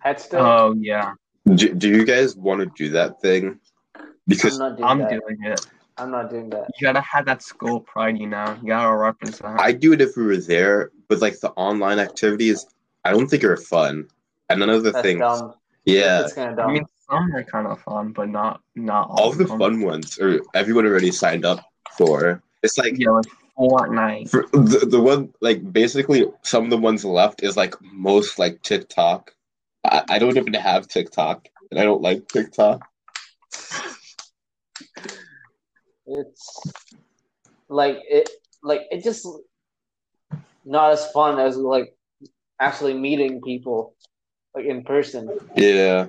Headstone? 0.00 0.40
Oh 0.40 0.74
yeah, 0.78 1.14
Do, 1.46 1.72
do 1.74 1.88
you 1.88 2.04
guys 2.04 2.36
want 2.36 2.60
to 2.60 2.66
do 2.66 2.90
that 2.90 3.20
thing? 3.20 3.60
I'm 3.94 4.08
Because 4.26 4.58
not 4.58 4.76
doing 4.76 4.88
I'm 4.88 4.98
doing 5.08 5.38
it. 5.44 5.66
I'm 5.96 6.10
not 6.10 6.30
doing 6.30 6.50
that. 6.50 6.68
You 6.78 6.86
gotta 6.86 7.00
have 7.00 7.26
that 7.26 7.42
school 7.42 7.80
pride, 7.80 8.18
you 8.18 8.26
know. 8.26 8.56
You 8.62 8.68
gotta 8.68 8.94
represent. 8.96 9.60
I'd 9.60 9.80
do 9.80 9.92
it 9.92 10.00
if 10.00 10.16
we 10.16 10.24
were 10.24 10.36
there, 10.38 10.90
but 11.08 11.20
like 11.20 11.38
the 11.40 11.50
online 11.50 11.98
activities, 11.98 12.66
I 13.04 13.12
don't 13.12 13.28
think 13.28 13.44
are 13.44 13.56
fun. 13.56 14.08
And 14.48 14.60
none 14.60 14.70
of 14.70 14.82
the 14.82 14.90
That's 14.90 15.02
things, 15.02 15.20
dumb. 15.20 15.54
yeah, 15.84 16.22
It's 16.22 16.34
kind 16.34 16.50
of 16.50 16.56
dumb. 16.56 16.70
I 16.70 16.72
mean, 16.72 16.84
some 17.08 17.32
are 17.34 17.44
kind 17.44 17.66
of 17.66 17.80
fun, 17.80 18.12
but 18.12 18.28
not 18.28 18.60
not 18.74 19.08
all. 19.08 19.20
all 19.20 19.30
of 19.30 19.38
the 19.38 19.44
them. 19.44 19.58
fun 19.58 19.80
ones, 19.82 20.18
or 20.18 20.40
everyone 20.54 20.84
already 20.86 21.12
signed 21.12 21.44
up 21.44 21.64
for. 21.96 22.42
It's 22.62 22.76
like 22.76 22.98
Yeah, 22.98 23.10
like 23.10 23.26
Fortnite. 23.56 24.30
for 24.30 24.46
the, 24.52 24.86
the 24.90 25.00
one 25.00 25.32
like 25.40 25.72
basically 25.72 26.26
some 26.42 26.64
of 26.64 26.70
the 26.70 26.76
ones 26.78 27.04
left 27.04 27.42
is 27.44 27.56
like 27.56 27.74
most 27.80 28.38
like 28.38 28.60
TikTok. 28.62 29.32
I, 29.84 30.02
I 30.10 30.18
don't 30.18 30.36
even 30.36 30.54
have 30.54 30.88
TikTok, 30.88 31.46
and 31.70 31.78
I 31.78 31.84
don't 31.84 32.02
like 32.02 32.26
TikTok. 32.28 32.82
It's 36.06 36.60
like 37.68 37.98
it 38.08 38.28
like 38.62 38.82
it 38.90 39.02
just 39.02 39.26
not 40.64 40.92
as 40.92 41.10
fun 41.12 41.38
as 41.38 41.56
like 41.56 41.94
actually 42.60 42.94
meeting 42.94 43.40
people 43.42 43.94
like 44.54 44.64
in 44.64 44.82
person. 44.84 45.28
Yeah, 45.56 46.08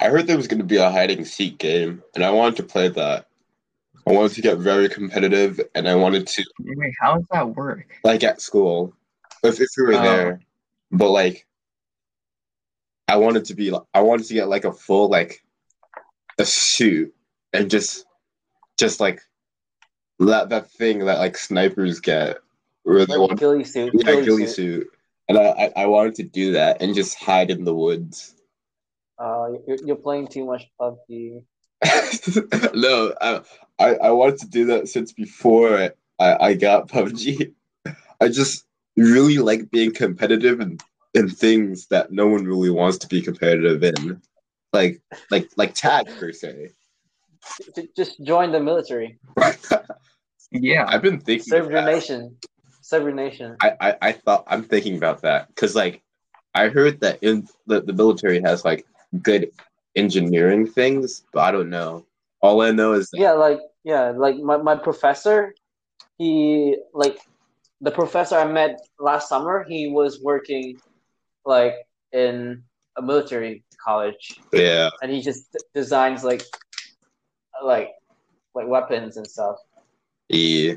I 0.00 0.08
heard 0.08 0.26
there 0.26 0.36
was 0.36 0.48
going 0.48 0.58
to 0.58 0.64
be 0.64 0.76
a 0.76 0.90
hide 0.90 1.10
and 1.10 1.26
seek 1.26 1.58
game, 1.58 2.02
and 2.14 2.24
I 2.24 2.30
wanted 2.30 2.56
to 2.56 2.62
play 2.62 2.88
that. 2.88 3.26
I 4.06 4.12
wanted 4.12 4.32
to 4.34 4.42
get 4.42 4.58
very 4.58 4.88
competitive, 4.88 5.60
and 5.74 5.88
I 5.88 5.94
wanted 5.96 6.26
to 6.28 6.44
Wait, 6.60 6.94
how 7.00 7.16
does 7.16 7.26
that 7.32 7.54
work? 7.56 7.86
like 8.04 8.22
at 8.22 8.40
school, 8.40 8.94
if 9.42 9.60
if 9.60 9.68
we 9.76 9.84
were 9.84 9.94
Oh. 9.94 10.02
there, 10.02 10.40
but 10.92 11.10
like, 11.10 11.46
I 13.08 13.16
wanted 13.16 13.44
to 13.46 13.54
be, 13.54 13.72
I 13.94 14.00
wanted 14.00 14.26
to 14.26 14.34
get 14.34 14.48
like 14.48 14.64
a 14.64 14.72
full 14.72 15.08
like 15.08 15.42
a 16.38 16.44
suit 16.44 17.14
and 17.52 17.70
just 17.70 18.05
just 18.78 19.00
like 19.00 19.20
that 20.18 20.48
that 20.50 20.70
thing 20.70 21.00
that 21.00 21.18
like 21.18 21.36
snipers 21.36 22.00
get, 22.00 22.38
where 22.84 23.06
they 23.06 23.16
Like 23.16 23.28
want 23.28 23.38
ghillie 23.40 23.64
suit. 23.64 23.92
yeah, 23.94 24.04
ghillie 24.04 24.24
ghillie 24.24 24.46
suit. 24.46 24.54
suit, 24.82 24.88
and 25.28 25.38
I, 25.38 25.42
I 25.44 25.72
I 25.82 25.86
wanted 25.86 26.14
to 26.16 26.22
do 26.24 26.52
that 26.52 26.80
and 26.82 26.94
just 26.94 27.16
hide 27.18 27.50
in 27.50 27.64
the 27.64 27.74
woods. 27.74 28.32
Uh, 29.18 29.48
you're, 29.66 29.78
you're 29.82 29.96
playing 29.96 30.28
too 30.28 30.44
much 30.44 30.68
PUBG. 30.78 31.42
no, 32.74 33.14
I, 33.18 33.40
I 33.78 33.94
I 33.94 34.10
wanted 34.10 34.40
to 34.40 34.46
do 34.48 34.66
that 34.66 34.88
since 34.88 35.10
before 35.10 35.90
I, 36.18 36.36
I 36.48 36.52
got 36.52 36.88
PUBG. 36.88 37.54
I 38.20 38.28
just 38.28 38.66
really 38.94 39.38
like 39.38 39.70
being 39.70 39.94
competitive 39.94 40.60
in, 40.60 40.76
in 41.14 41.30
things 41.30 41.86
that 41.86 42.12
no 42.12 42.26
one 42.26 42.44
really 42.44 42.68
wants 42.68 42.98
to 42.98 43.08
be 43.08 43.22
competitive 43.22 43.82
in. 43.82 44.20
Like 44.74 45.00
like 45.30 45.48
like 45.56 45.74
tag 45.74 46.08
per 46.18 46.30
se. 46.32 46.72
J- 47.74 47.88
Just 47.96 48.22
join 48.22 48.52
the 48.52 48.60
military. 48.60 49.18
Yeah, 50.52 50.84
I've 50.86 51.02
been 51.02 51.20
thinking 51.20 51.50
Serve 51.50 51.70
your 51.70 51.82
nation. 51.82 52.36
Serve 52.80 53.02
your 53.02 53.12
nation. 53.12 53.56
I, 53.60 53.72
I, 53.80 53.94
I 54.00 54.12
thought 54.12 54.44
I'm 54.46 54.62
thinking 54.62 54.96
about 54.96 55.22
that 55.22 55.48
because 55.48 55.74
like 55.74 56.02
I 56.54 56.68
heard 56.68 57.00
that 57.00 57.22
in 57.22 57.48
the, 57.66 57.82
the 57.82 57.92
military 57.92 58.40
has 58.42 58.64
like 58.64 58.86
good 59.22 59.50
engineering 59.96 60.66
things, 60.66 61.24
but 61.32 61.40
I 61.40 61.50
don't 61.50 61.68
know. 61.70 62.06
All 62.40 62.60
I 62.62 62.70
know 62.70 62.92
is 62.92 63.10
that 63.10 63.20
Yeah, 63.20 63.32
like 63.32 63.60
yeah, 63.84 64.10
like 64.10 64.36
my, 64.36 64.56
my 64.56 64.76
professor, 64.76 65.52
he 66.18 66.76
like 66.94 67.18
the 67.80 67.90
professor 67.90 68.36
I 68.36 68.50
met 68.50 68.78
last 68.98 69.28
summer, 69.28 69.64
he 69.68 69.88
was 69.88 70.20
working 70.22 70.78
like 71.44 71.74
in 72.12 72.62
a 72.96 73.02
military 73.02 73.64
college 73.84 74.40
yeah, 74.52 74.90
and 75.02 75.10
he 75.12 75.20
just 75.20 75.52
d- 75.52 75.58
designs 75.74 76.24
like 76.24 76.42
like 77.62 77.90
like 78.54 78.66
weapons 78.66 79.16
and 79.16 79.26
stuff. 79.26 79.56
yeah. 80.28 80.74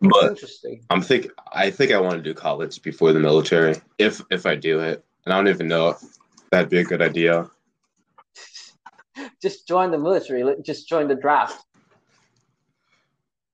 But 0.00 0.30
interesting. 0.30 0.82
I'm 0.88 1.02
think 1.02 1.28
I 1.52 1.70
think 1.70 1.92
I 1.92 2.00
want 2.00 2.14
to 2.14 2.22
do 2.22 2.32
college 2.32 2.80
before 2.82 3.12
the 3.12 3.20
military 3.20 3.76
if 3.98 4.22
if 4.30 4.46
I 4.46 4.54
do 4.54 4.80
it, 4.80 5.04
and 5.24 5.34
I 5.34 5.36
don't 5.36 5.48
even 5.48 5.68
know 5.68 5.90
if 5.90 6.02
that'd 6.50 6.70
be 6.70 6.78
a 6.78 6.84
good 6.84 7.02
idea. 7.02 7.50
Just 9.42 9.68
join 9.68 9.90
the 9.90 9.98
military. 9.98 10.42
Just 10.62 10.88
join 10.88 11.06
the 11.08 11.14
draft. 11.14 11.64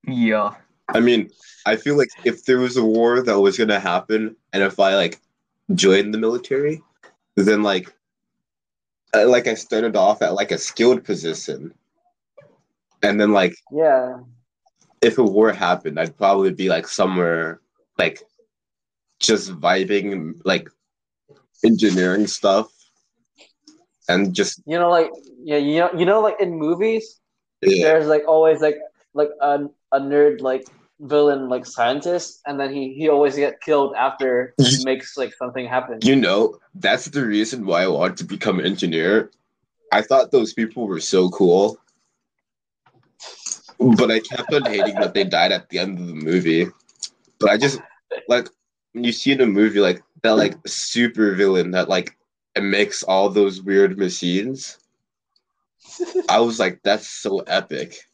yeah. 0.07 0.55
I 0.95 1.01
mean, 1.01 1.31
I 1.67 1.75
feel 1.75 1.99
like 1.99 2.11
if 2.25 2.45
there 2.45 2.59
was 2.59 2.77
a 2.77 2.85
war 2.85 3.21
that 3.23 3.41
was 3.41 3.59
gonna 3.59 3.81
happen, 3.81 4.37
and 4.53 4.63
if 4.63 4.79
I 4.79 4.95
like 4.95 5.21
joined 5.75 6.15
the 6.15 6.19
military, 6.19 6.81
then 7.35 7.65
like, 7.65 7.89
I, 7.89 7.96
Uh, 9.17 9.29
like 9.29 9.47
I 9.47 9.55
started 9.55 9.97
off 9.97 10.21
at 10.21 10.35
like 10.35 10.51
a 10.53 10.59
skilled 10.59 11.05
position, 11.05 11.73
and 13.03 13.21
then 13.21 13.33
like 13.33 13.57
Yeah. 13.73 14.21
if 15.01 15.17
a 15.19 15.23
war 15.25 15.53
happened, 15.53 15.99
I'd 15.99 16.17
probably 16.17 16.53
be 16.53 16.69
like 16.69 16.87
somewhere 16.87 17.61
like 17.99 18.21
just 19.21 19.51
vibing 19.53 20.35
like 20.45 20.69
engineering 21.65 22.27
stuff, 22.27 22.69
and 24.09 24.35
just 24.35 24.61
You 24.67 24.79
know, 24.79 24.91
like 24.91 25.11
yeah, 25.43 25.57
you 25.57 25.81
know, 25.81 25.91
you 25.97 26.05
know, 26.05 26.21
like 26.21 26.37
in 26.41 26.53
movies, 26.53 27.21
yeah, 27.63 27.85
there's 27.89 28.07
like 28.07 28.25
always 28.29 28.61
like 28.61 28.77
like 29.15 29.31
a, 29.41 29.65
a 29.93 30.01
nerd 30.01 30.41
like 30.43 30.67
villain 31.01 31.49
like 31.49 31.67
scientist, 31.67 32.41
and 32.47 32.59
then 32.59 32.73
he 32.73 32.95
he 32.95 33.09
always 33.09 33.37
get 33.37 33.61
killed 33.61 33.95
after 33.95 34.55
he 34.59 34.85
makes 34.85 35.17
like 35.17 35.35
something 35.35 35.67
happen. 35.67 35.99
You 36.03 36.17
know, 36.17 36.59
that's 36.75 37.07
the 37.07 37.25
reason 37.25 37.67
why 37.67 37.83
I 37.83 37.89
wanted 37.89 38.17
to 38.19 38.25
become 38.25 38.59
an 38.59 38.67
engineer. 38.67 39.31
I 39.93 40.03
thought 40.03 40.31
those 40.31 40.53
people 40.53 40.87
were 40.87 41.01
so 41.01 41.29
cool. 41.31 41.79
But 43.79 44.11
I 44.11 44.21
kept 44.21 44.53
on 44.55 44.65
hating 44.65 44.95
that 44.97 45.13
they 45.13 45.25
died 45.25 45.53
at 45.53 45.69
the 45.69 45.79
end 45.79 45.99
of 45.99 46.07
the 46.07 46.15
movie. 46.15 46.67
But 47.39 47.51
I 47.51 47.59
just 47.59 47.81
like 48.27 48.49
when 48.93 49.05
you 49.05 49.13
see 49.13 49.33
in 49.33 49.41
a 49.43 49.47
movie 49.47 49.81
like 49.81 50.03
that 50.23 50.37
like 50.37 50.57
super 50.67 51.35
villain 51.35 51.73
that 51.73 51.89
like 51.89 52.17
makes 52.59 53.03
all 53.03 53.29
those 53.29 53.63
weird 53.63 53.99
machines. 53.99 54.79
I 56.29 56.41
was 56.41 56.59
like, 56.59 56.81
that's 56.83 57.07
so 57.07 57.41
epic. 57.41 58.06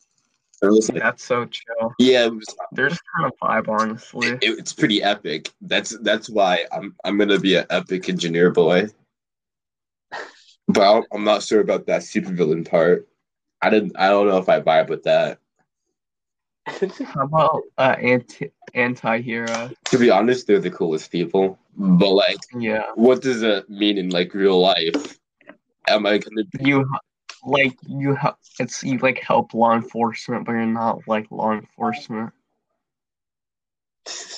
I 0.63 0.67
was 0.67 0.91
like, 0.91 1.03
That's 1.03 1.25
so 1.25 1.47
chill. 1.47 1.95
yeah, 1.99 2.27
it 2.27 2.35
was, 2.35 2.47
They're 2.73 2.89
just 2.89 3.03
kind 3.17 3.31
of 3.33 3.39
vibe, 3.39 3.69
honestly. 3.69 4.33
it, 4.33 4.41
it's 4.59 4.73
pretty 4.73 5.03
epic. 5.03 5.51
That's 5.61 5.97
that's 5.99 6.29
why 6.31 6.67
I'm 6.73 6.95
I'm 7.05 7.19
gonna 7.19 7.39
be 7.39 7.57
an 7.57 7.67
epic 7.71 8.09
engineer 8.09 8.51
boy. 8.51 8.89
But 10.69 10.83
I 10.83 10.93
don't- 10.95 11.07
I'm 11.13 11.25
not 11.25 11.43
sure 11.43 11.61
about 11.61 11.87
that 11.87 12.03
supervillain 12.03 12.69
part. 12.69 13.09
I 13.61 13.71
didn't. 13.71 13.93
I 13.99 14.09
don't 14.09 14.27
know 14.29 14.39
if 14.39 14.49
I 14.49 14.61
vibe 14.61 14.89
with 14.89 15.05
that. 15.05 15.39
How 16.67 17.25
about 17.25 17.63
uh, 17.77 17.97
anti 17.99 18.51
anti-hero? 18.75 19.71
To 19.87 19.99
be 19.99 20.11
honest, 20.11 20.47
they're 20.47 20.61
the 20.61 20.71
coolest 20.71 21.11
people. 21.11 21.59
But 21.77 22.11
like, 22.13 22.39
Yeah, 22.57 22.87
what 22.95 23.21
does 23.23 23.43
it 23.43 23.69
mean 23.69 23.99
in 23.99 24.11
like 24.11 24.35
real 24.35 24.61
life? 24.61 25.19
Am 25.89 26.07
I 26.07 26.19
gonna? 26.19 26.45
Be, 26.45 26.65
you 26.69 26.89
like 27.45 27.77
you 27.87 28.15
help. 28.15 28.37
It's 28.61 28.83
you 28.83 28.99
like 28.99 29.19
help 29.19 29.55
law 29.55 29.75
enforcement, 29.75 30.45
but 30.47 30.53
you're 30.53 30.67
not 30.67 31.01
like 31.07 31.27
law 31.31 31.53
enforcement. 31.53 32.33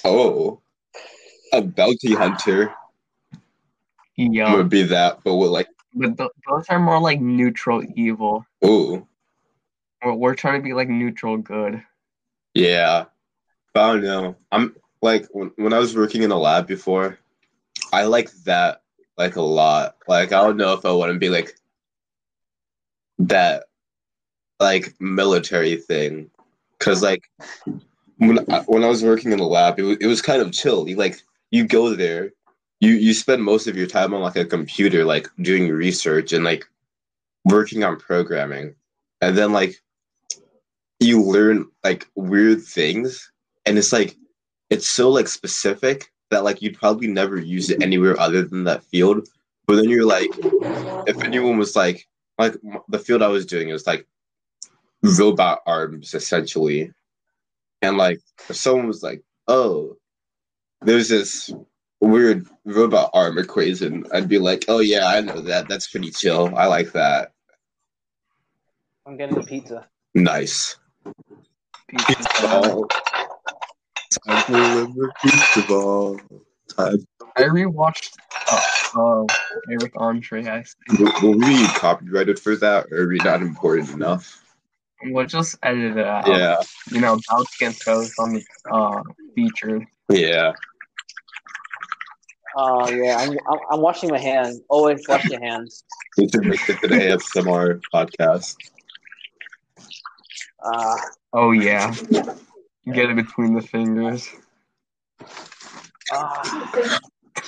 oh, 0.05 0.61
a 1.53 1.63
bounty 1.63 2.15
hunter 2.15 2.75
Yeah, 4.17 4.55
would 4.57 4.69
be 4.69 4.83
that, 4.85 5.21
but 5.25 5.37
we're 5.37 5.49
like, 5.49 5.69
but 5.95 6.17
th- 6.19 6.31
those 6.49 6.67
are 6.69 6.79
more 6.81 7.01
like 7.01 7.21
neutral 7.21 7.83
evil. 7.95 8.45
oh, 8.63 9.07
We're, 10.05 10.15
we're 10.15 10.35
trying 10.35 10.61
to 10.61 10.65
be 10.65 10.73
like 10.75 10.89
neutral 10.89 11.37
good. 11.39 11.83
Yeah. 12.55 13.07
but 13.73 13.83
I 13.83 13.93
don't 13.93 14.03
know. 14.05 14.37
I'm 14.53 14.77
like 15.03 15.27
when, 15.33 15.51
when 15.57 15.73
I 15.73 15.79
was 15.79 15.97
working 15.97 16.23
in 16.23 16.31
a 16.31 16.39
lab 16.39 16.67
before, 16.67 17.19
I 17.93 18.05
like 18.05 18.31
that 18.45 18.83
like 19.17 19.37
a 19.37 19.43
lot. 19.43 19.97
Like 20.09 20.33
I 20.33 20.43
don't 20.43 20.57
know 20.57 20.73
if 20.75 20.85
I 20.85 20.93
want 20.93 21.13
to 21.13 21.19
be 21.19 21.29
like 21.31 21.55
that 23.19 23.65
like 24.61 24.95
military 25.01 25.77
thing 25.77 26.31
because 26.79 27.03
like 27.03 27.23
when 28.19 28.39
I, 28.51 28.61
when 28.61 28.85
I 28.85 28.89
was 28.89 29.03
working 29.03 29.33
in 29.33 29.39
the 29.39 29.45
lab, 29.45 29.79
it 29.79 29.83
was, 29.83 29.97
it 30.01 30.07
was 30.07 30.23
kind 30.23 30.41
of 30.41 30.53
chill. 30.53 30.89
You 30.89 30.97
like 30.97 31.21
you 31.51 31.67
go 31.67 31.95
there, 31.95 32.33
you 32.81 32.93
you 32.93 33.15
spend 33.15 33.43
most 33.43 33.67
of 33.67 33.77
your 33.77 33.87
time 33.87 34.15
on 34.15 34.21
like 34.21 34.37
a 34.37 34.45
computer, 34.45 35.05
like 35.05 35.29
doing 35.41 35.69
research 35.71 36.33
and 36.33 36.45
like 36.45 36.65
working 37.45 37.85
on 37.85 37.99
programming, 37.99 38.75
and 39.21 39.37
then 39.37 39.53
like 39.53 39.77
you 41.01 41.23
learn 41.23 41.67
like 41.83 42.07
weird 42.15 42.63
things, 42.63 43.31
and 43.67 43.79
it's 43.79 43.93
like 43.93 44.17
it's 44.71 44.89
so 44.89 45.11
like 45.11 45.29
specific 45.29 46.11
that 46.31 46.45
like 46.45 46.63
you'd 46.63 46.79
probably 46.79 47.07
never 47.07 47.39
use 47.39 47.71
it 47.71 47.83
anywhere 47.83 48.19
other 48.19 48.43
than 48.43 48.65
that 48.65 48.85
field. 48.85 49.29
But 49.67 49.77
then 49.77 49.89
you're 49.89 50.07
like, 50.07 50.29
if 51.07 51.23
anyone 51.23 51.57
was 51.57 51.75
like 51.75 52.07
like 52.39 52.55
the 52.89 52.99
field 52.99 53.23
I 53.23 53.29
was 53.29 53.47
doing 53.47 53.69
was 53.69 53.87
like 53.87 54.07
robot 55.03 55.61
arms 55.67 56.15
essentially. 56.15 56.93
And 57.83 57.97
like 57.97 58.21
if 58.49 58.57
someone 58.57 58.87
was 58.87 59.03
like, 59.03 59.23
oh, 59.49 59.97
there's 60.83 61.09
this 61.09 61.53
weird 62.01 62.47
robot 62.65 63.11
arm 63.13 63.39
equation, 63.39 64.05
I'd 64.13 64.29
be 64.29 64.39
like, 64.39 64.65
oh 64.69 64.81
yeah, 64.81 65.07
I 65.07 65.21
know 65.21 65.41
that. 65.41 65.69
That's 65.69 65.89
pretty 65.89 66.11
chill. 66.11 66.55
I 66.57 66.67
like 66.67 66.93
that. 66.93 67.33
I'm 69.07 69.17
getting 69.17 69.39
a 69.39 69.43
pizza. 69.43 69.87
Nice. 70.15 70.77
Pizza 71.89 72.07
Pizza 72.17 72.43
ball. 72.43 72.87
Time 74.27 74.45
to 74.47 74.53
deliver 74.53 75.13
pizza 75.23 75.63
ball. 75.69 76.21
Time. 76.77 77.07
I 77.37 77.43
rewatched 77.43 78.13
uh, 78.51 78.61
uh, 79.01 79.27
Eric 79.71 79.93
Andre. 79.97 80.47
I 80.47 80.65
Will, 80.99 81.13
will 81.23 81.39
we 81.39 81.57
be 81.59 81.67
copyrighted 81.75 82.39
for 82.39 82.57
that, 82.57 82.87
or 82.91 83.03
are 83.03 83.09
we 83.09 83.19
not 83.19 83.43
important 83.43 83.91
enough? 83.91 84.41
We'll 85.05 85.27
just 85.27 85.57
edit 85.63 85.97
it 85.97 86.07
out. 86.07 86.27
Yeah, 86.29 86.61
You 86.91 87.01
know, 87.01 87.19
Bounce 87.29 87.57
can't 87.57 87.79
post 87.85 88.15
on 88.19 88.35
the 88.35 88.45
uh, 88.71 89.03
feature. 89.35 89.87
yeah. 90.11 90.53
Oh 92.57 92.89
yeah, 92.89 93.17
I'm, 93.19 93.31
I'm 93.51 93.59
I'm 93.73 93.81
washing 93.81 94.11
my 94.11 94.19
hands. 94.19 94.61
Always 94.69 95.05
wash 95.09 95.25
your 95.25 95.41
hands. 95.41 95.83
We 96.17 96.29
should 96.29 96.45
make 96.47 96.65
this 96.67 96.81
an 96.85 96.91
ASMR 96.91 97.81
podcast. 97.93 98.55
Uh, 100.63 100.97
Oh, 101.37 101.51
yeah. 101.51 101.93
Get 102.93 103.11
it 103.11 103.17
between 103.17 103.55
the 103.55 103.61
fingers. 103.61 104.29
Uh, 106.13 106.67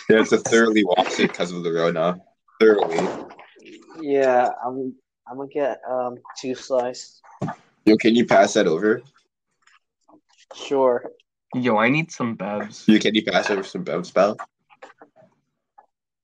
Yeah, 0.08 0.22
to 0.22 0.38
thoroughly 0.38 0.84
wash 0.84 1.18
it 1.20 1.28
because 1.32 1.52
of 1.52 1.62
the 1.62 1.72
Rona. 1.72 2.20
Thoroughly. 2.60 2.98
yeah, 4.00 4.48
I'm 4.64 4.94
I'm 5.28 5.36
gonna 5.36 5.48
get 5.48 5.80
um 5.88 6.16
two 6.38 6.54
slices. 6.54 7.20
Yo, 7.84 7.96
can 7.96 8.14
you 8.14 8.26
pass 8.26 8.54
that 8.54 8.66
over? 8.66 9.02
Sure. 10.54 11.10
Yo, 11.54 11.76
I 11.76 11.88
need 11.88 12.10
some 12.10 12.36
bevs. 12.36 12.86
You 12.88 12.98
can 12.98 13.14
you 13.14 13.24
pass 13.24 13.50
over 13.50 13.62
some 13.62 13.84
Bev 13.84 14.06
spell? 14.06 14.36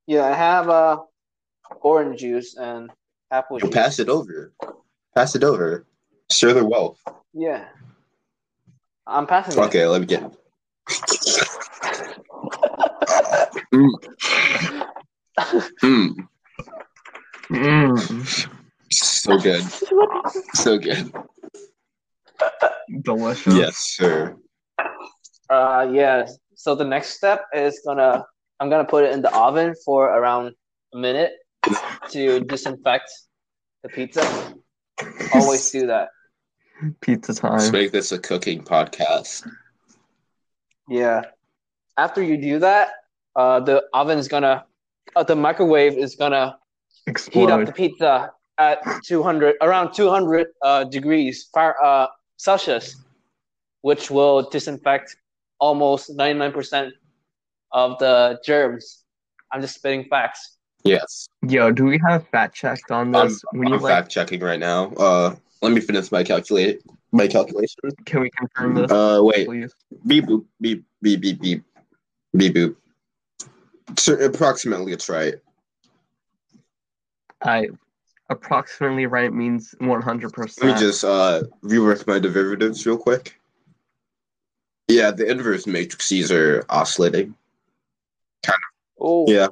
Yeah, 0.07 0.25
I 0.25 0.33
have 0.35 0.69
uh 0.69 0.99
orange 1.81 2.21
juice 2.21 2.57
and 2.57 2.91
apple 3.31 3.59
Yo, 3.59 3.67
juice. 3.67 3.75
pass 3.75 3.99
it 3.99 4.09
over. 4.09 4.53
Pass 5.15 5.35
it 5.37 5.45
over. 5.45 5.87
Share 6.31 6.55
the 6.55 6.65
wealth. 6.65 6.99
Yeah. 7.33 7.67
I'm 9.07 9.27
passing 9.27 9.59
it. 9.59 9.61
Okay, 9.67 9.87
let 9.87 10.01
me 10.01 10.07
get. 10.07 10.23
mm. 13.73 13.89
Mm. 15.83 16.29
Mm, 17.51 18.49
So 18.91 19.39
good. 19.39 19.63
So 20.55 20.79
good. 20.79 21.13
delicious. 23.03 23.55
Yes, 23.57 23.77
sir. 23.77 24.37
Uh 25.51 25.89
yeah. 25.93 26.27
So 26.55 26.75
the 26.75 26.85
next 26.85 27.11
step 27.17 27.45
is 27.55 27.81
gonna 27.87 28.25
I'm 28.61 28.71
gonna 28.71 28.85
put 28.85 29.05
it 29.05 29.13
in 29.13 29.23
the 29.23 29.35
oven 29.35 29.75
for 29.85 30.07
around 30.07 30.55
a 30.95 30.99
minute 30.99 31.33
to 32.11 32.41
disinfect 32.41 33.11
the 33.83 33.89
pizza. 33.89 34.55
Always 35.35 35.71
do 35.71 35.87
that. 35.87 36.09
Pizza 37.01 37.33
Let's 37.49 37.71
time. 37.71 37.73
make 37.73 37.93
this 37.93 38.13
a 38.13 38.19
cooking 38.19 38.63
podcast. 38.63 39.49
Yeah. 40.89 41.23
After 41.97 42.23
you 42.23 42.37
do 42.37 42.59
that, 42.61 42.91
uh, 43.37 43.61
the 43.61 43.85
oven 43.95 44.19
is 44.19 44.29
gonna, 44.29 44.65
uh, 45.17 45.23
the 45.23 45.37
microwave 45.37 45.97
is 45.97 46.17
gonna 46.17 46.59
heat 47.33 47.51
up 47.51 47.65
the 47.67 47.73
pizza 47.73 48.33
at 48.59 48.79
200, 49.07 49.57
around 49.63 49.93
200 49.93 50.47
uh, 50.63 50.85
degrees 50.85 51.49
far, 51.53 51.77
uh, 51.83 52.07
Celsius, 52.37 52.97
which 53.83 54.11
will 54.11 54.49
disinfect 54.51 55.17
almost 55.59 56.17
99% 56.17 56.91
of 57.73 57.99
the 57.99 58.39
germs. 58.45 59.05
I'm 59.53 59.61
just 59.61 59.77
spitting 59.77 60.05
facts. 60.05 60.59
Yes. 60.85 61.29
Yo, 61.47 61.71
do 61.71 61.85
we 61.85 62.01
have 62.09 62.27
fact 62.29 62.55
checked 62.55 62.91
on 62.91 63.15
I'm, 63.15 63.29
this? 63.29 63.43
we 63.53 63.67
need 63.67 63.75
I'm 63.75 63.81
like, 63.83 63.93
fact 63.93 64.11
checking 64.11 64.41
right 64.41 64.59
now. 64.59 64.93
Uh, 64.97 65.35
let 65.61 65.73
me 65.73 65.81
finish 65.81 66.11
my 66.11 66.25
calculate 66.25 66.81
my 67.13 67.29
calculation. 67.29 67.79
can 68.07 68.21
we 68.21 68.31
confirm 68.31 68.75
this, 68.75 68.91
Uh, 68.91 69.21
wait. 69.23 69.47
please? 69.47 69.73
Beep 70.07 70.25
boop 70.25 70.45
beep 70.61 70.85
beep 71.03 71.21
beep 71.21 71.41
beep 71.41 71.63
beep 72.37 72.55
boop. 72.55 72.77
So 73.99 74.15
approximately, 74.15 74.93
it's 74.93 75.09
right. 75.09 75.35
I 77.43 77.69
approximately 78.31 79.07
right 79.07 79.33
means 79.33 79.75
100%. 79.81 80.61
Let 80.61 80.75
me 80.75 80.81
just 80.81 81.05
uh 81.05 81.43
rework 81.65 82.07
my 82.07 82.19
derivatives 82.19 82.87
real 82.87 82.99
quick. 82.99 83.39
Yeah, 84.89 85.11
the 85.11 85.31
inverse 85.31 85.67
matrices 85.67 86.31
are 86.31 86.65
oscillating. 86.69 87.35
Kind 88.45 88.57
of. 88.57 89.01
Oh, 89.01 89.25
Yeah. 89.29 89.49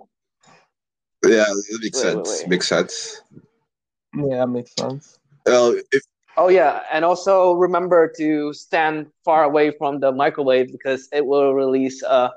Yeah, 1.25 1.45
that 1.45 1.79
makes 1.83 2.03
Wait, 2.03 2.07
wait, 2.07 2.15
sense. 2.15 2.41
wait. 2.41 2.49
Makes 2.49 2.69
sense. 2.69 3.23
Yeah, 4.17 4.39
that 4.39 4.47
makes 4.49 4.75
sense. 4.75 5.19
Uh, 5.47 5.73
if 5.93 6.03
Oh 6.37 6.49
yeah, 6.49 6.83
and 6.93 7.05
also 7.05 7.53
remember 7.53 8.11
to 8.17 8.53
stand 8.55 9.07
far 9.25 9.45
away 9.45 9.73
from 9.73 10.01
the 10.01 10.13
microwave 10.13 10.73
because 10.73 11.09
it 11.13 11.27
will 11.27 11.55
release 11.55 12.03
uh, 12.03 12.31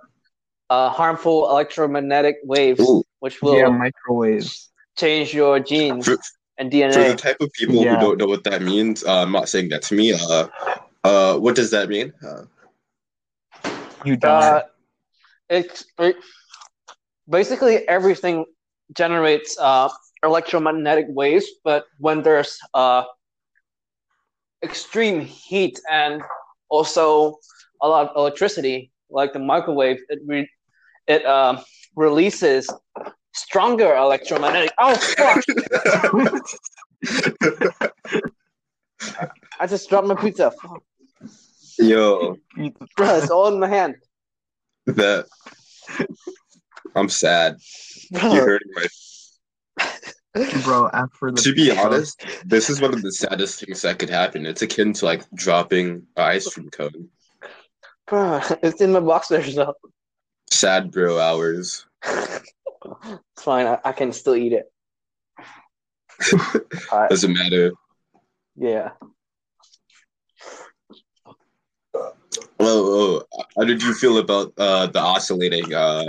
uh, 0.74 0.90
harmful 0.90 1.50
electromagnetic 1.50 2.38
waves, 2.44 2.82
ooh, 2.82 3.04
which 3.20 3.42
will 3.42 3.58
yeah, 3.58 3.70
microwaves. 3.70 4.72
change 4.98 5.34
your 5.34 5.60
genes 5.60 6.06
for, 6.06 6.18
and 6.58 6.72
DNA. 6.72 6.94
for 6.94 7.04
the 7.04 7.16
type 7.16 7.38
of 7.42 7.52
people 7.54 7.76
Yeah. 7.76 7.98
who 7.98 7.98
don't 7.98 8.18
know 8.20 8.28
what 8.28 8.44
that 8.46 8.62
means, 8.62 9.04
uh, 9.04 9.22
I'm 9.22 9.32
not 9.32 9.50
saying 9.50 9.70
that 9.70 9.84
to 9.84 9.96
me. 9.96 10.14
Uh, 10.14 10.48
uh, 11.04 11.38
what 11.38 11.56
does 11.56 11.72
that 11.72 11.90
mean? 11.90 12.14
Uh, 12.26 12.44
You 14.06 14.16
die. 14.18 14.58
Uh, 14.58 14.62
it's 15.50 15.86
it, 16.00 16.16
basically 17.30 17.88
everything 17.88 18.46
generates 18.96 19.58
uh, 19.60 19.90
electromagnetic 20.24 21.06
waves, 21.10 21.46
but 21.64 21.86
when 22.00 22.22
there's 22.24 22.58
uh, 22.74 23.04
extreme 24.64 25.22
heat 25.22 25.80
and 25.90 26.22
also 26.70 27.38
a 27.82 27.88
lot 27.88 28.10
of 28.10 28.16
electricity, 28.16 28.92
like 29.10 29.34
the 29.34 29.40
microwave, 29.40 29.98
it 30.10 30.20
re- 30.26 30.50
it 31.08 31.26
um, 31.26 31.60
releases 31.96 32.70
stronger 33.34 33.96
electromagnetic. 33.96 34.72
Oh 34.80 34.96
fuck! 34.96 35.44
I 39.60 39.68
just 39.68 39.89
dropped 39.89 40.08
my 40.08 40.16
pizza. 40.16 40.52
Fuck. 40.52 40.84
Yo, 41.80 42.38
Bro, 42.96 43.16
it's 43.18 43.30
all 43.32 43.48
in 43.54 43.60
my 43.60 43.68
hand. 43.68 43.96
that 44.86 45.26
I'm 46.96 47.10
sad. 47.10 47.58
You're 48.12 48.22
Bro, 48.22 48.32
hurting 48.32 48.72
my. 48.76 48.88
Bro, 50.63 50.89
after 50.94 51.32
the 51.32 51.42
To 51.42 51.54
be 51.54 51.66
pizza- 51.70 51.80
honest, 51.82 52.26
this 52.46 52.70
is 52.70 52.80
one 52.82 52.94
of 52.94 53.02
the 53.02 53.12
saddest 53.12 53.60
things 53.63 53.82
that 53.82 54.00
could 54.00 54.10
happen. 54.10 54.46
It's 54.46 54.62
akin 54.62 54.94
to 54.94 55.06
like 55.06 55.24
dropping 55.36 56.06
ice 56.16 56.52
cream 56.54 56.70
cone. 56.70 57.10
bro, 58.08 58.39
it's 58.63 58.82
in 58.82 58.92
my 58.92 59.00
boxers 59.00 59.56
though. 59.56 59.74
Sad 60.54 60.92
bro 60.92 61.20
hours. 61.20 61.86
It's 62.06 62.52
fine. 63.39 63.66
I, 63.66 63.80
I 63.84 63.92
can 63.92 64.12
still 64.13 64.36
eat 64.36 64.54
it. 64.54 64.72
Alright, 66.92 67.10
Doesn't 67.10 67.34
matter. 67.34 67.72
yeah. 68.56 68.92
Oh, 71.96 73.24
oh, 73.30 73.44
how 73.58 73.63
did 73.66 73.82
you 73.82 73.94
feel 73.94 74.20
about 74.20 74.54
uh, 74.58 74.88
the 74.88 75.00
oscillating 75.00 75.74
uh, 75.74 76.06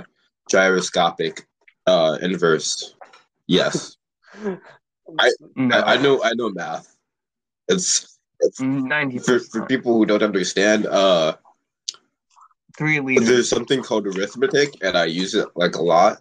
gyroscopic 0.51 1.47
uh, 1.87 2.19
inverse? 2.21 2.95
Yes, 3.47 3.97
no, 4.45 4.59
I, 5.19 5.31
I 5.95 5.97
know. 5.97 6.23
I 6.23 6.33
know 6.35 6.51
math. 6.51 6.95
It's 7.69 8.17
ninety 8.61 9.19
for, 9.19 9.39
for 9.39 9.67
people 9.67 9.97
who 9.97 10.07
don't 10.07 10.23
understand. 10.23 10.87
Uh, 10.87 11.37
Three 12.77 13.01
liters. 13.01 13.29
there's 13.29 13.49
something 13.49 13.83
called 13.83 14.07
arithmetic, 14.07 14.75
and 14.83 14.97
I 14.97 15.05
use 15.05 15.35
it 15.35 15.49
like 15.55 15.77
a 15.77 15.83
lot. 15.83 16.21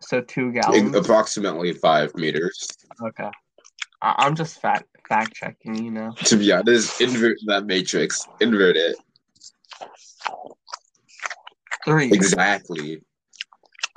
So 0.00 0.20
two 0.20 0.52
gallons. 0.52 0.94
approximately 0.94 1.72
five 1.72 2.14
meters. 2.14 2.68
Okay. 3.00 3.30
I- 4.02 4.14
I'm 4.18 4.34
just 4.34 4.60
fact 4.60 4.84
fact 5.08 5.34
checking. 5.34 5.82
You 5.82 5.90
know. 5.90 6.12
To 6.24 6.36
be 6.36 6.52
honest, 6.52 7.00
invert 7.00 7.38
that 7.46 7.64
matrix. 7.64 8.26
Invert 8.40 8.76
it. 8.76 8.96
Three. 11.84 12.12
Exactly. 12.12 13.02